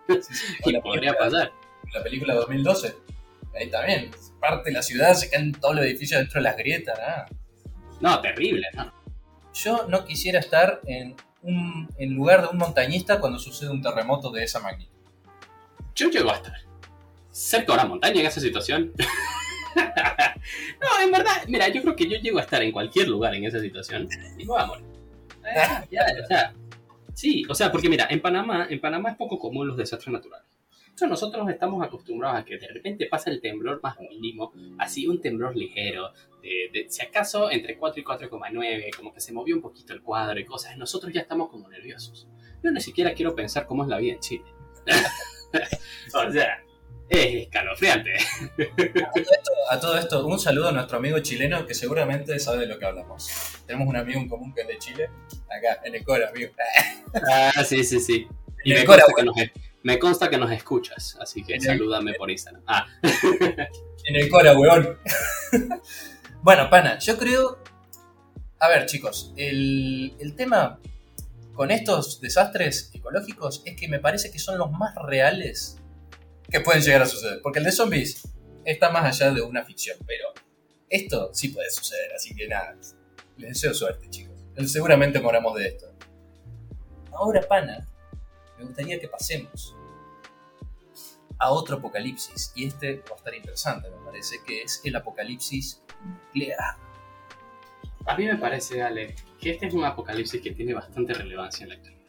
[0.09, 0.55] Sí, sí.
[0.67, 1.53] Y la podría película- pasar.
[1.95, 2.95] La película 2012,
[3.55, 4.11] ahí también,
[4.41, 7.27] parte la ciudad, se caen todos los edificios dentro de las grietas, nada.
[8.01, 8.93] No, terrible, ¿no?
[9.55, 14.31] Yo no quisiera estar en un en lugar de un montañista cuando sucede un terremoto
[14.31, 14.93] de esa magnitud.
[15.95, 16.55] Yo llego a estar
[17.31, 18.93] cerca de una montaña en esa situación.
[19.77, 23.45] no, en verdad, mira, yo creo que yo llego a estar en cualquier lugar en
[23.45, 24.87] esa situación y voy a morir.
[25.45, 26.55] Eh, ya, o sea,
[27.15, 30.52] sí, o sea, porque mira, en Panamá, en Panamá es poco común los desastres naturales.
[30.93, 35.21] Entonces nosotros estamos acostumbrados a que de repente pasa el temblor más mínimo, así un
[35.21, 36.13] temblor ligero,
[36.43, 40.03] de, de- si acaso entre 4 y 4,9, como que se movió un poquito el
[40.03, 42.29] cuadro y cosas, nosotros ya estamos como nerviosos.
[42.63, 44.45] Yo ni siquiera quiero pensar cómo es la vida en Chile.
[46.15, 46.63] o sea,
[47.09, 48.15] es escalofriante.
[49.71, 52.85] A todo esto, un saludo a nuestro amigo chileno que seguramente sabe de lo que
[52.85, 53.29] hablamos.
[53.67, 55.11] Tenemos un amigo en común que es de Chile,
[55.49, 56.53] acá, en el Cora, amigo.
[57.31, 58.27] Ah, sí, sí, sí.
[58.65, 59.37] Y me el Cora, consta, que nos,
[59.85, 62.63] me consta que nos escuchas, así que En el- salúdame por Instagram.
[62.67, 62.87] Ah,
[64.05, 64.99] En el Cora, weón.
[66.43, 67.59] bueno, pana, yo creo.
[68.59, 70.79] A ver, chicos, el, el tema
[71.55, 75.79] con estos desastres ecológicos es que me parece que son los más reales
[76.51, 77.41] que pueden llegar a suceder.
[77.43, 78.23] Porque el de zombies
[78.65, 80.29] está más allá de una ficción, pero
[80.89, 82.77] esto sí puede suceder, así que nada.
[83.39, 84.37] Les deseo suerte, chicos.
[84.67, 85.87] Seguramente moramos de esto.
[87.13, 87.87] Ahora, pana,
[88.63, 89.77] me gustaría que pasemos
[91.39, 92.53] a otro apocalipsis.
[92.55, 96.77] Y este va a estar interesante, me parece, que es el apocalipsis nuclear.
[98.07, 101.71] a mí me parece, Ale, que este es un apocalipsis que tiene bastante relevancia en
[101.71, 102.03] la actualidad.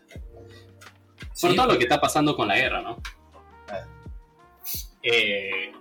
[1.41, 3.01] Por Sí, todo lo que está pasando con la guerra, ¿no?
[3.70, 3.86] Ah.
[5.01, 5.72] Eh,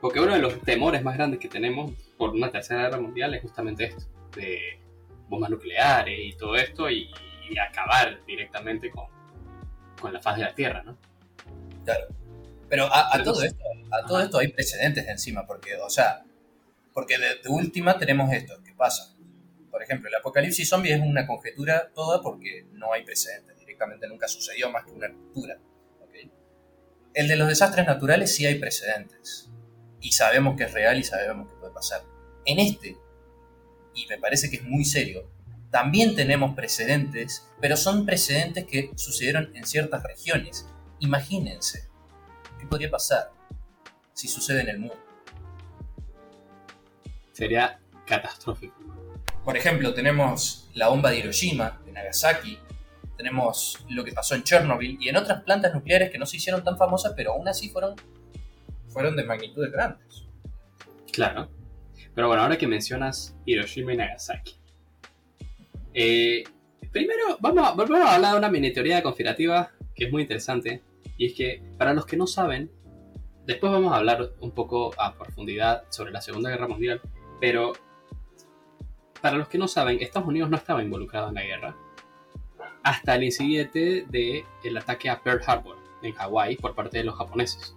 [0.00, 3.42] porque uno de los temores más grandes que tenemos por una tercera guerra mundial es
[3.42, 4.04] justamente esto,
[4.36, 4.78] de
[5.28, 7.10] bombas nucleares y todo esto, y,
[7.48, 9.06] y acabar directamente con,
[10.02, 10.98] con la faz de la Tierra, ¿no?
[11.84, 12.08] Claro.
[12.68, 14.24] Pero a, todo esto, a todo Ajá.
[14.24, 16.24] esto hay precedentes de encima, porque, o sea,
[16.92, 19.14] porque de, de última tenemos esto, ¿qué pasa?
[19.70, 24.26] Por ejemplo, el apocalipsis zombie es una conjetura toda porque no hay precedentes, directamente nunca
[24.26, 25.58] sucedió más que una ruptura.
[26.00, 26.30] ¿ok?
[27.14, 29.50] El de los desastres naturales sí hay precedentes,
[30.02, 32.02] y sabemos que es real y sabemos que puede pasar.
[32.44, 32.96] En este,
[33.94, 35.30] y me parece que es muy serio,
[35.72, 40.68] también tenemos precedentes, pero son precedentes que sucedieron en ciertas regiones.
[41.00, 41.88] Imagínense,
[42.60, 43.30] ¿qué podría pasar
[44.12, 44.96] si sucede en el mundo?
[47.32, 48.76] Sería catastrófico.
[49.42, 52.58] Por ejemplo, tenemos la bomba de Hiroshima, de Nagasaki,
[53.16, 56.62] tenemos lo que pasó en Chernobyl y en otras plantas nucleares que no se hicieron
[56.62, 57.96] tan famosas, pero aún así fueron,
[58.88, 60.26] fueron de magnitudes grandes.
[61.12, 61.48] Claro.
[62.14, 64.61] Pero bueno, ahora que mencionas Hiroshima y Nagasaki.
[65.94, 66.44] Eh,
[66.90, 70.82] primero, vamos a, vamos a hablar de una mini teoría conspirativa que es muy interesante.
[71.16, 72.70] Y es que, para los que no saben,
[73.46, 77.00] después vamos a hablar un poco a profundidad sobre la Segunda Guerra Mundial.
[77.40, 77.72] Pero,
[79.20, 81.76] para los que no saben, Estados Unidos no estaba involucrado en la guerra.
[82.82, 87.76] Hasta el incidente del ataque a Pearl Harbor, en Hawái, por parte de los japoneses.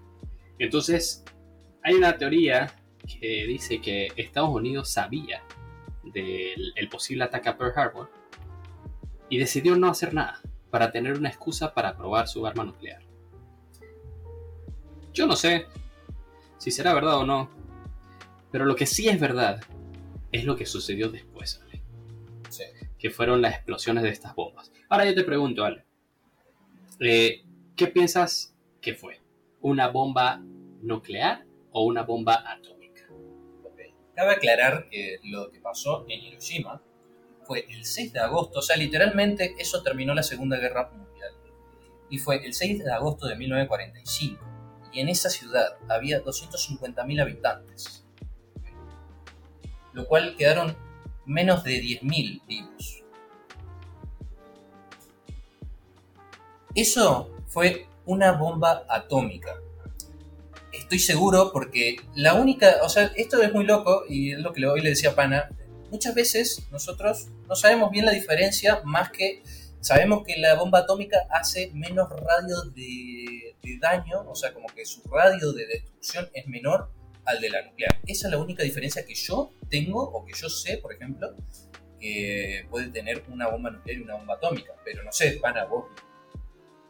[0.58, 1.24] Entonces,
[1.84, 2.74] hay una teoría
[3.06, 5.44] que dice que Estados Unidos sabía
[6.16, 8.10] del el posible ataque a Pearl Harbor
[9.30, 10.42] y decidió no hacer nada
[10.72, 13.04] para tener una excusa para probar su arma nuclear.
[15.14, 15.68] Yo no sé
[16.58, 17.50] si será verdad o no,
[18.52, 19.62] pero lo que sí es verdad
[20.32, 21.82] es lo que sucedió después, Ale,
[22.50, 22.64] Sí.
[22.98, 24.72] que fueron las explosiones de estas bombas.
[24.90, 25.86] Ahora yo te pregunto, Ale,
[27.00, 27.44] eh,
[27.76, 29.22] ¿qué piensas que fue?
[29.62, 30.42] ¿Una bomba
[30.82, 32.75] nuclear o una bomba atómica?
[34.16, 36.82] Cabe aclarar que lo que pasó en Hiroshima
[37.44, 41.34] fue el 6 de agosto, o sea, literalmente eso terminó la Segunda Guerra Mundial.
[42.10, 44.44] Y fue el 6 de agosto de 1945.
[44.94, 48.06] Y en esa ciudad había 250.000 habitantes.
[49.94, 50.78] Lo cual quedaron
[51.26, 53.04] menos de 10.000 vivos.
[56.74, 59.56] Eso fue una bomba atómica.
[60.86, 64.68] Estoy seguro porque la única, o sea, esto es muy loco y es lo que
[64.68, 65.50] hoy le decía a Pana.
[65.90, 69.42] Muchas veces nosotros no sabemos bien la diferencia, más que
[69.80, 75.02] sabemos que la bomba atómica hace menos radio de, daño, o sea, como que su
[75.10, 76.92] radio de destrucción es menor
[77.26, 78.00] al de la nuclear.
[78.06, 81.36] Esa es la única diferencia que yo tengo o que yo sé, por ejemplo,
[82.00, 84.74] que puede tener una bomba nuclear y una bomba atómica.
[84.86, 85.86] Pero no sé, Pana, vos,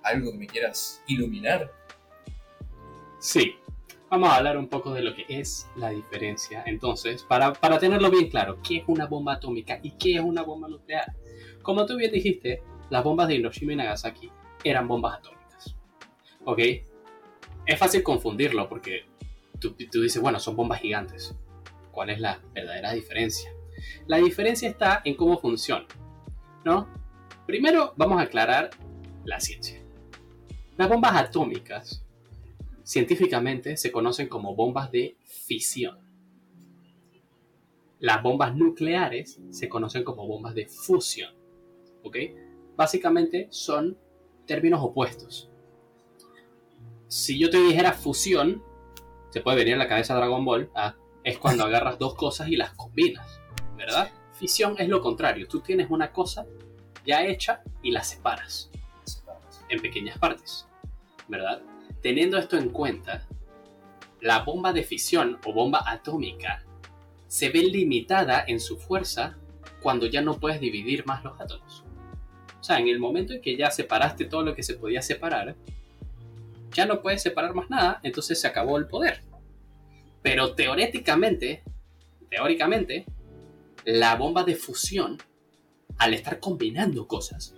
[0.03, 1.71] algo que me quieras iluminar.
[3.21, 3.55] Sí,
[4.09, 6.63] vamos a hablar un poco de lo que es la diferencia.
[6.65, 10.43] Entonces, para, para tenerlo bien claro, ¿qué es una bomba atómica y qué es una
[10.43, 11.13] bomba nuclear?
[11.61, 14.31] Como tú bien dijiste, las bombas de Hiroshima y Nagasaki
[14.63, 15.75] eran bombas atómicas.
[16.45, 16.59] ¿Ok?
[17.65, 19.05] Es fácil confundirlo porque
[19.59, 21.35] tú, tú dices, bueno, son bombas gigantes.
[21.91, 23.51] ¿Cuál es la verdadera diferencia?
[24.07, 25.85] La diferencia está en cómo funciona,
[26.63, 26.87] ¿no?
[27.45, 28.69] Primero vamos a aclarar
[29.23, 29.81] la ciencia.
[30.77, 32.04] Las bombas atómicas
[32.85, 35.99] científicamente se conocen como bombas de fisión.
[37.99, 41.33] Las bombas nucleares se conocen como bombas de fusión.
[42.03, 42.17] ¿Ok?
[42.77, 43.97] Básicamente son
[44.45, 45.49] términos opuestos.
[47.07, 48.63] Si yo te dijera fusión,
[49.31, 52.55] se puede venir a la cabeza Dragon Ball, ah, es cuando agarras dos cosas y
[52.55, 53.41] las combinas,
[53.75, 54.11] ¿verdad?
[54.33, 56.45] Fisión es lo contrario, tú tienes una cosa
[57.05, 58.69] ya hecha y la separas
[59.69, 60.67] en pequeñas partes,
[61.27, 61.61] ¿verdad?
[62.05, 63.25] Teniendo esto en cuenta,
[64.21, 66.63] la bomba de fisión o bomba atómica
[67.25, 69.39] se ve limitada en su fuerza
[69.81, 71.83] cuando ya no puedes dividir más los átomos.
[72.59, 75.55] O sea, en el momento en que ya separaste todo lo que se podía separar,
[76.69, 79.23] ya no puedes separar más nada, entonces se acabó el poder.
[80.21, 81.63] Pero teóricamente,
[82.29, 83.07] teóricamente,
[83.83, 85.17] la bomba de fusión,
[85.97, 87.55] al estar combinando cosas,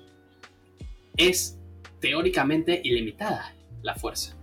[1.18, 1.60] es
[2.00, 4.37] teóricamente ilimitada la fuerza.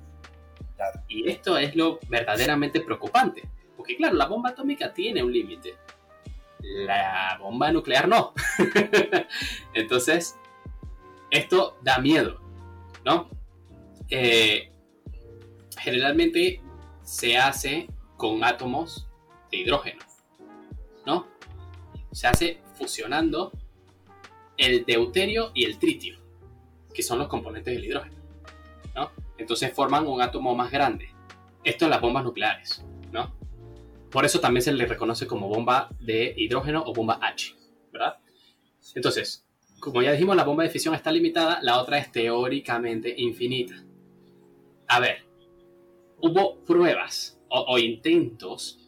[1.09, 3.49] Y esto es lo verdaderamente preocupante.
[3.77, 5.77] Porque claro, la bomba atómica tiene un límite.
[6.61, 8.33] La bomba nuclear no.
[9.75, 10.37] Entonces,
[11.31, 12.41] esto da miedo,
[13.05, 13.29] ¿no?
[14.09, 14.71] Eh,
[15.79, 16.63] generalmente
[17.03, 19.09] se hace con átomos
[19.51, 20.03] de hidrógeno,
[21.05, 21.27] ¿no?
[22.13, 23.53] Se hace fusionando
[24.57, 26.19] el deuterio y el tritio,
[26.95, 28.14] que son los componentes del hidrógeno, ¿no?
[29.39, 31.11] Entonces forman un átomo más grande.
[31.63, 33.35] Esto en las bombas nucleares, ¿no?
[34.11, 37.57] Por eso también se le reconoce como bomba de hidrógeno o bomba H,
[37.93, 38.19] ¿verdad?
[38.95, 39.45] Entonces,
[39.81, 43.75] como ya dijimos, la bomba de fisión está limitada, la otra es teóricamente infinita.
[44.87, 45.25] A ver,
[46.21, 48.79] hubo pruebas o, intentos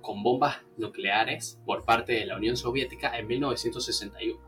[0.00, 4.40] con bombas nucleares por parte de la Unión Soviética en 1961.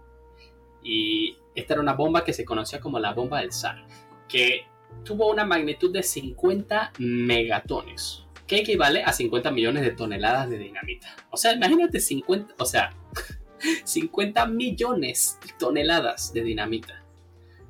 [0.83, 3.87] Y esta era una bomba que se conocía como la bomba del zar,
[4.29, 4.67] que
[5.05, 11.15] tuvo una magnitud de 50 megatones, que equivale a 50 millones de toneladas de dinamita.
[11.31, 12.91] O sea, imagínate 50, o sea,
[13.85, 17.03] 50 millones de toneladas de dinamita.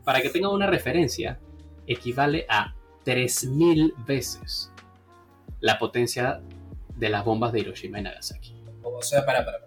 [0.05, 1.39] Para que tengan una referencia,
[1.87, 4.70] equivale a 3.000 veces
[5.61, 6.41] la potencia
[6.97, 8.55] de las bombas de Hiroshima y Nagasaki.
[8.83, 9.59] O sea, para, para.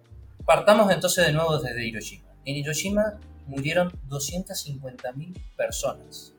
[0.45, 2.29] Partamos entonces de nuevo desde Hiroshima.
[2.45, 6.33] En Hiroshima murieron 250.000 personas.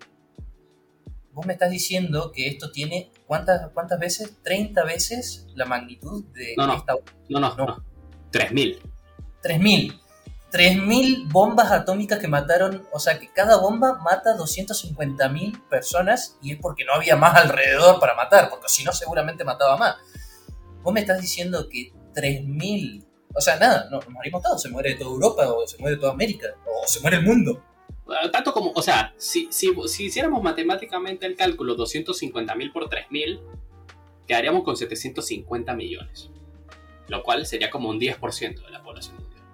[1.39, 4.39] Vos me estás diciendo que esto tiene cuántas, cuántas veces?
[4.43, 6.95] 30 veces la magnitud de no, no, esta
[7.29, 7.65] No, no, no.
[7.65, 7.85] no.
[8.33, 8.81] 3.000.
[9.45, 10.01] 3.000.
[10.51, 16.59] 3.000 bombas atómicas que mataron, o sea que cada bomba mata 250.000 personas y es
[16.61, 19.95] porque no había más alrededor para matar, porque si no seguramente mataba más.
[20.83, 25.13] Vos me estás diciendo que 3.000, o sea, nada, nos morimos todos, se muere toda
[25.13, 27.63] Europa o se muere toda América o se muere el mundo.
[28.09, 33.41] Ah, tanto como, o sea, si, si, si hiciéramos matemáticamente el cálculo 250.000 por 3.000,
[34.27, 36.31] quedaríamos con 750 millones,
[37.09, 39.45] lo cual sería como un 10% de la población mundial.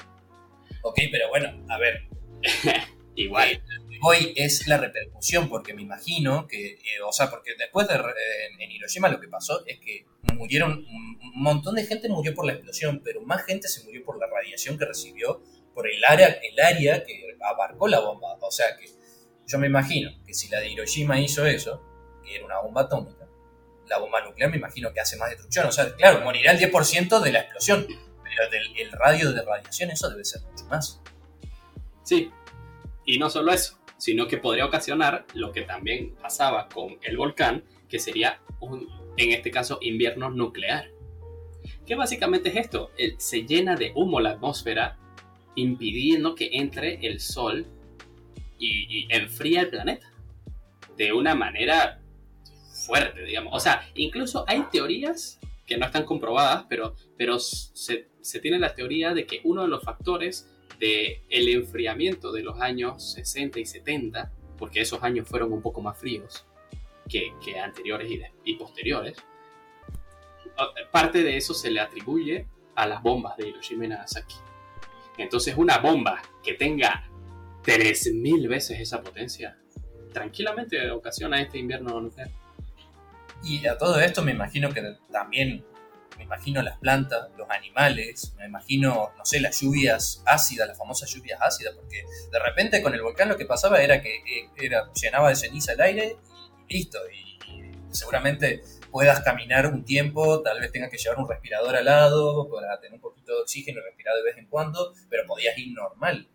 [0.83, 2.09] Ok, pero bueno, a ver.
[3.17, 3.49] Igual.
[3.49, 3.61] Eh,
[4.03, 8.71] hoy es la repercusión, porque me imagino que, eh, o sea, porque después de en
[8.71, 13.01] Hiroshima lo que pasó es que murieron, un montón de gente murió por la explosión,
[13.05, 15.43] pero más gente se murió por la radiación que recibió
[15.75, 18.37] por el área, el área que abarcó la bomba.
[18.41, 18.87] O sea que
[19.47, 21.83] yo me imagino que si la de Hiroshima hizo eso,
[22.25, 23.27] que era una bomba atómica,
[23.87, 25.67] la bomba nuclear me imagino que hace más destrucción.
[25.67, 27.87] O sea, claro, morirá el 10% de la explosión
[28.77, 31.01] el radio de radiación, eso debe ser mucho más.
[32.03, 32.31] Sí,
[33.05, 37.65] y no solo eso, sino que podría ocasionar lo que también pasaba con el volcán,
[37.89, 40.91] que sería un, en este caso, invierno nuclear.
[41.87, 42.91] ¿Qué básicamente es esto?
[43.19, 44.99] se llena de humo la atmósfera,
[45.57, 47.67] impidiendo que entre el sol
[48.59, 50.11] y, y enfría el planeta.
[50.97, 52.01] De una manera
[52.87, 53.53] fuerte, digamos.
[53.55, 58.75] O sea, incluso hay teorías que no están comprobadas, pero, pero se, se, tiene la
[58.75, 63.67] teoría de que uno de los factores del el enfriamiento de los años 60 y
[63.67, 66.47] 70, porque esos años fueron un poco más fríos
[67.09, 68.11] que, anteriores
[68.45, 69.17] y, posteriores,
[70.91, 74.37] parte de eso se le atribuye a las bombas de Hiroshima y Nagasaki.
[75.19, 77.09] Entonces una bomba que tenga
[77.65, 79.57] 3.000 veces esa potencia,
[80.13, 82.31] tranquilamente ocasiona este invierno nuclear.
[83.43, 85.65] Y a todo esto me imagino que también,
[86.17, 91.11] me imagino las plantas, los animales, me imagino, no sé, las lluvias ácidas, las famosas
[91.11, 94.91] lluvias ácidas, porque de repente con el volcán lo que pasaba era que eh, era,
[94.95, 96.17] llenaba de ceniza el aire
[96.69, 96.99] y listo.
[97.11, 97.35] Y,
[97.91, 98.63] seguramente
[98.95, 102.95] puedas caminar un tiempo, tal vez tengas que llevar un respirador al lado para tener
[102.95, 106.29] un poquito de oxígeno y respirar de vez en cuando, pero podías ir normal.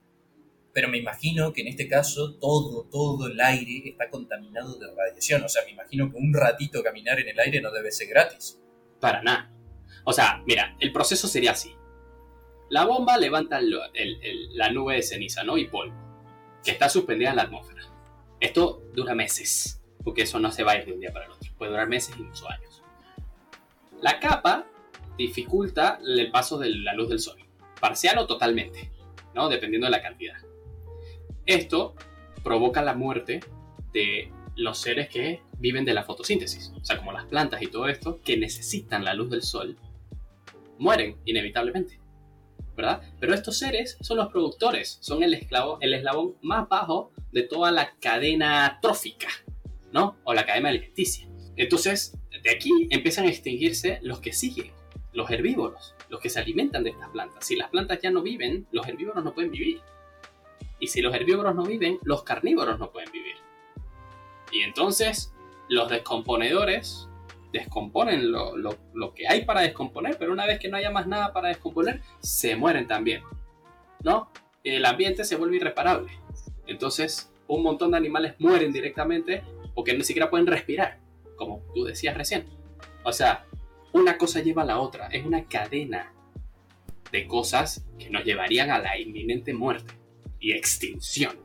[0.73, 5.41] Pero me imagino que en este caso todo, todo el aire está contaminado de radiación.
[5.41, 8.59] O sea, me imagino que un ratito caminar en el aire no debe ser gratis.
[8.99, 9.49] Para nada.
[10.03, 11.73] O sea, mira, el proceso sería así.
[12.69, 15.57] La bomba levanta la nube de ceniza, ¿no?
[15.57, 15.95] Y polvo,
[16.61, 17.83] que está suspendida en la atmósfera.
[18.41, 19.78] Esto dura meses,
[20.09, 21.51] porque eso no se va a ir de un día para el otro.
[21.55, 22.81] Puede durar meses, incluso años.
[24.01, 24.65] La capa
[25.19, 27.37] dificulta el paso de la luz del sol,
[27.79, 28.89] parcial o totalmente,
[29.35, 29.49] ¿no?
[29.49, 30.37] Dependiendo de la cantidad.
[31.45, 31.93] Esto
[32.43, 33.41] provoca la muerte
[33.93, 37.87] de los seres que viven de la fotosíntesis, o sea, como las plantas y todo
[37.87, 39.77] esto, que necesitan la luz del sol,
[40.79, 41.99] mueren inevitablemente,
[42.75, 43.03] ¿verdad?
[43.19, 47.71] Pero estos seres son los productores, son el, esclavo, el eslabón más bajo de toda
[47.71, 49.27] la cadena trófica,
[49.91, 50.17] ¿no?
[50.23, 51.27] O la cadena alimenticia.
[51.55, 54.71] Entonces, de aquí empiezan a extinguirse los que siguen,
[55.13, 57.45] los herbívoros, los que se alimentan de estas plantas.
[57.45, 59.81] Si las plantas ya no viven, los herbívoros no pueden vivir.
[60.79, 63.35] Y si los herbívoros no viven, los carnívoros no pueden vivir.
[64.51, 65.33] Y entonces
[65.67, 67.07] los descomponedores
[67.51, 71.49] descomponen lo, que hay para descomponer, pero una vez que no haya más nada para
[71.49, 73.23] descomponer, se mueren también.
[74.03, 74.31] ¿No?
[74.63, 76.11] El ambiente se vuelve irreparable.
[76.67, 79.43] Entonces, un montón de animales mueren directamente
[79.79, 80.99] porque ni siquiera pueden respirar,
[81.37, 82.43] como tú decías recién.
[83.05, 83.45] O sea,
[83.93, 85.07] una cosa lleva a la otra.
[85.07, 86.11] Es una cadena
[87.13, 89.93] de cosas que nos llevarían a la inminente muerte
[90.37, 91.39] y extinción,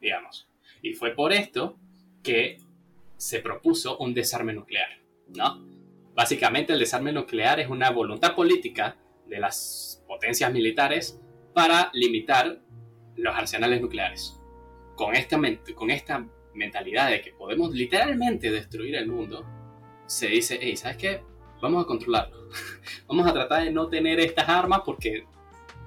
[0.00, 0.48] digamos.
[0.80, 1.76] Y fue por esto
[2.22, 2.56] que
[3.18, 4.88] se propuso un desarme nuclear,
[5.28, 5.62] ¿no?
[6.14, 11.20] Básicamente el desarme nuclear es una voluntad política de las potencias militares
[11.52, 12.60] para limitar
[13.14, 14.40] los arsenales nucleares.
[14.94, 15.38] Con esta,
[15.74, 16.26] con esta
[16.56, 19.44] mentalidad de que podemos literalmente destruir el mundo,
[20.06, 21.22] se dice, hey, ¿sabes qué?
[21.60, 22.48] Vamos a controlarlo.
[23.08, 25.24] Vamos a tratar de no tener estas armas porque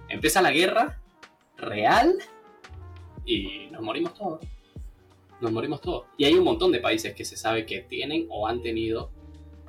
[0.10, 1.00] empieza la guerra
[1.58, 2.16] real
[3.26, 4.40] y nos morimos todos.
[5.42, 6.08] Nos morimos todos.
[6.18, 9.12] Y hay un montón de países que se sabe que tienen o han tenido,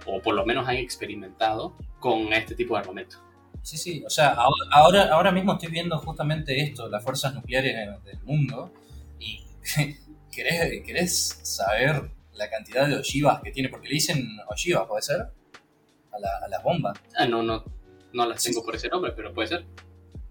[0.07, 3.19] o por lo menos han experimentado con este tipo de armamento.
[3.63, 4.37] Sí, sí, o sea,
[4.71, 8.73] ahora, ahora mismo estoy viendo justamente esto, las fuerzas nucleares del mundo,
[9.19, 9.45] y
[10.43, 13.69] ¿querés, ¿querés saber la cantidad de ojivas que tiene?
[13.69, 15.21] Porque le dicen ojivas, ¿puede ser?
[15.21, 16.99] A, la, las bombas.
[17.17, 17.65] Ah, no, no,
[18.13, 19.67] no las tengo por ese nombre, pero puede ser.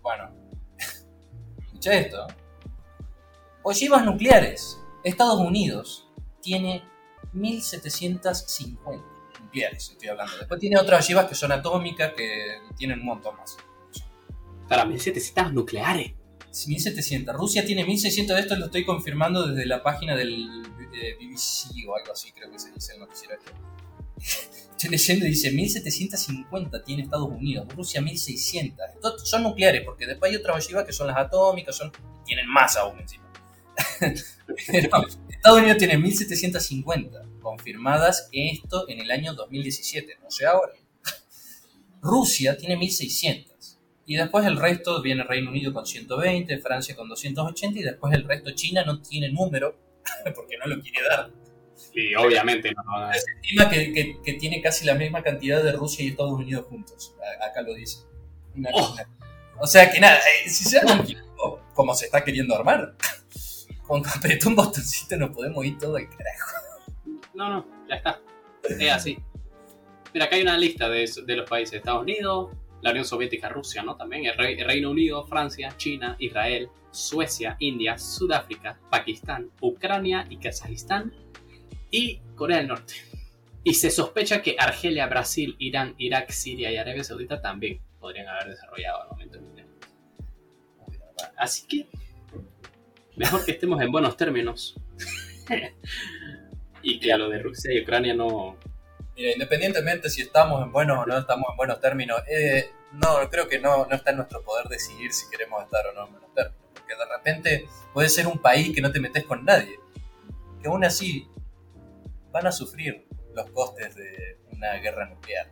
[0.02, 0.32] Bueno,
[1.64, 2.28] escucha esto.
[3.62, 4.80] Ojivas nucleares.
[5.04, 6.10] Estados Unidos
[6.42, 6.84] tiene
[7.34, 9.06] 1750
[9.42, 10.38] nucleares, estoy hablando.
[10.38, 13.58] Después tiene otras ojivas que son atómicas que tienen un montón más.
[14.68, 16.14] Para 1700 nucleares.
[16.52, 17.36] 1700.
[17.36, 20.64] Rusia tiene 1600 de esto, lo estoy confirmando desde la página del
[21.20, 23.36] BBC o algo así, creo que se dice el noticiero.
[24.72, 28.78] Estoy leyendo y dice 1750 tiene Estados Unidos, Rusia 1600.
[29.26, 31.92] son nucleares, porque después hay otras ojivas que son las atómicas, son,
[32.26, 33.26] tienen más aún encima.
[34.68, 40.74] Estados Unidos tiene 1750 confirmadas, esto en el año 2017, no sé ahora.
[42.02, 43.49] Rusia tiene 1600.
[44.10, 48.24] Y después el resto viene Reino Unido con 120, Francia con 280 y después el
[48.24, 49.78] resto China no tiene número
[50.36, 51.30] porque no lo quiere dar.
[51.76, 53.14] Sí, obviamente no.
[53.14, 57.16] Se estima que, tiene casi la misma cantidad de Rusia y Estados Unidos juntos.
[57.48, 58.00] Acá lo dice.
[58.74, 58.96] Oh.
[59.60, 62.96] O sea que nada, eh, si se arma un como se está queriendo armar,
[63.86, 66.58] con apretó un botoncito nos podemos ir todo al carajo.
[67.36, 68.20] No, no, ya está.
[68.64, 69.20] Es así.
[70.16, 72.50] Mira, acá hay una lista de, de los países: Estados Unidos,
[72.82, 73.96] la Unión Soviética, Rusia, ¿no?
[73.96, 81.14] También el, Reino Unido, Francia, China, Israel, Suecia, India, Sudáfrica, Pakistán, Ucrania y Kazajistán
[81.92, 82.96] y Corea del Norte.
[83.64, 88.50] Y se sospecha que Argelia, Brasil, Irán, Irak, Siria y Arabia Saudita también podrían haber
[88.50, 89.68] desarrollado al momento nuclear.
[91.38, 91.88] Así que,
[93.18, 94.76] mejor que estemos en buenos términos.
[96.82, 98.58] y que a lo de Rusia y Ucrania no.
[99.20, 103.50] Mira, independientemente si estamos en buenos o no estamos en buenos términos, eh, no, creo
[103.50, 106.34] que no, no está en nuestro poder decidir si queremos estar o no en buenos
[106.34, 106.64] términos.
[106.74, 109.78] Porque de repente puede ser un país que no te metes con nadie.
[110.62, 111.28] Que aún así
[112.32, 115.50] van a sufrir los costes de una guerra nuclear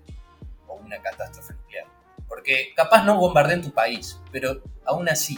[0.65, 1.87] o una catástrofe nuclear.
[2.25, 5.37] Porque capaz no bombardeen tu país, pero aún así,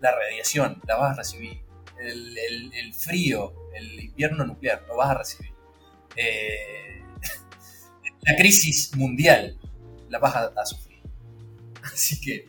[0.00, 1.60] la radiación la vas a recibir.
[1.98, 5.52] El, frío, el invierno nuclear, lo vas a recibir.
[6.16, 6.85] eh,
[8.26, 9.56] la crisis mundial
[10.08, 11.00] la vas a, a sufrir.
[11.82, 12.48] Así que,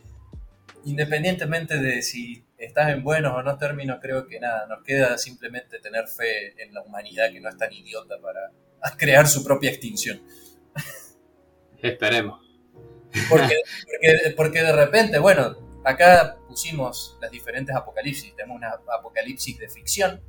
[0.84, 5.78] independientemente de si estás en buenos o no términos, creo que nada, nos queda simplemente
[5.78, 8.52] tener fe en la humanidad que no es tan idiota para
[8.96, 10.20] crear su propia extinción.
[11.80, 12.44] Esperemos.
[13.28, 13.56] Porque,
[13.86, 18.34] porque, porque de repente, bueno, acá pusimos las diferentes apocalipsis.
[18.34, 20.20] Tenemos una apocalipsis de ficción,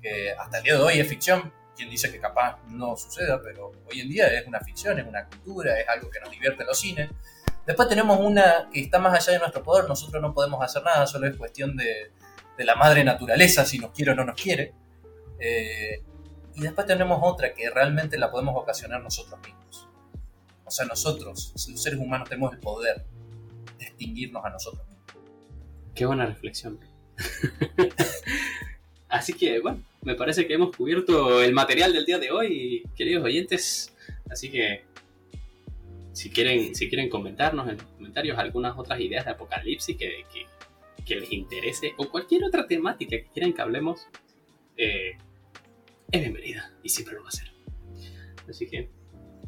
[0.00, 1.52] que hasta el día de hoy es ficción.
[1.80, 5.24] Quien dice que capaz no suceda, pero hoy en día es una ficción, es una
[5.24, 7.08] cultura, es algo que nos divierte en los cines.
[7.66, 11.06] Después tenemos una que está más allá de nuestro poder, nosotros no podemos hacer nada,
[11.06, 12.12] solo es cuestión de,
[12.58, 14.74] de la madre naturaleza, si nos quiere o no nos quiere.
[15.38, 16.04] Eh,
[16.54, 19.88] y después tenemos otra que realmente la podemos ocasionar nosotros mismos.
[20.66, 23.06] O sea, nosotros, los seres humanos, tenemos el poder
[23.78, 25.06] de extinguirnos a nosotros mismos.
[25.94, 26.78] Qué buena reflexión.
[29.08, 33.24] Así que, bueno, me parece que hemos cubierto el material del día de hoy, queridos
[33.24, 33.94] oyentes.
[34.30, 34.84] Así que,
[36.12, 40.46] si quieren, si quieren comentarnos en los comentarios algunas otras ideas de apocalipsis que, que,
[41.04, 44.08] que les interese o cualquier otra temática que quieran que hablemos,
[44.76, 45.18] eh,
[46.10, 47.52] es bienvenida y siempre lo va a ser.
[48.48, 48.90] Así que,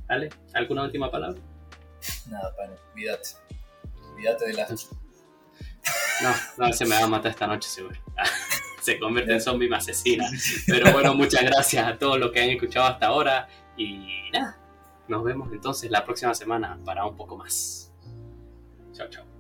[0.07, 0.29] ¿vale?
[0.53, 1.41] ¿Alguna última palabra?
[2.29, 3.31] Nada, pane, cuídate.
[4.15, 4.91] Cuídate de las...
[6.23, 7.99] No, no, se me va a matar esta noche seguro.
[8.83, 10.29] se convierte en zombie me asesina.
[10.67, 13.49] Pero bueno, muchas gracias a todos los que han escuchado hasta ahora.
[13.77, 14.59] Y nada,
[15.09, 17.93] nos vemos entonces la próxima semana para un poco más.
[18.93, 19.32] Chao, chao.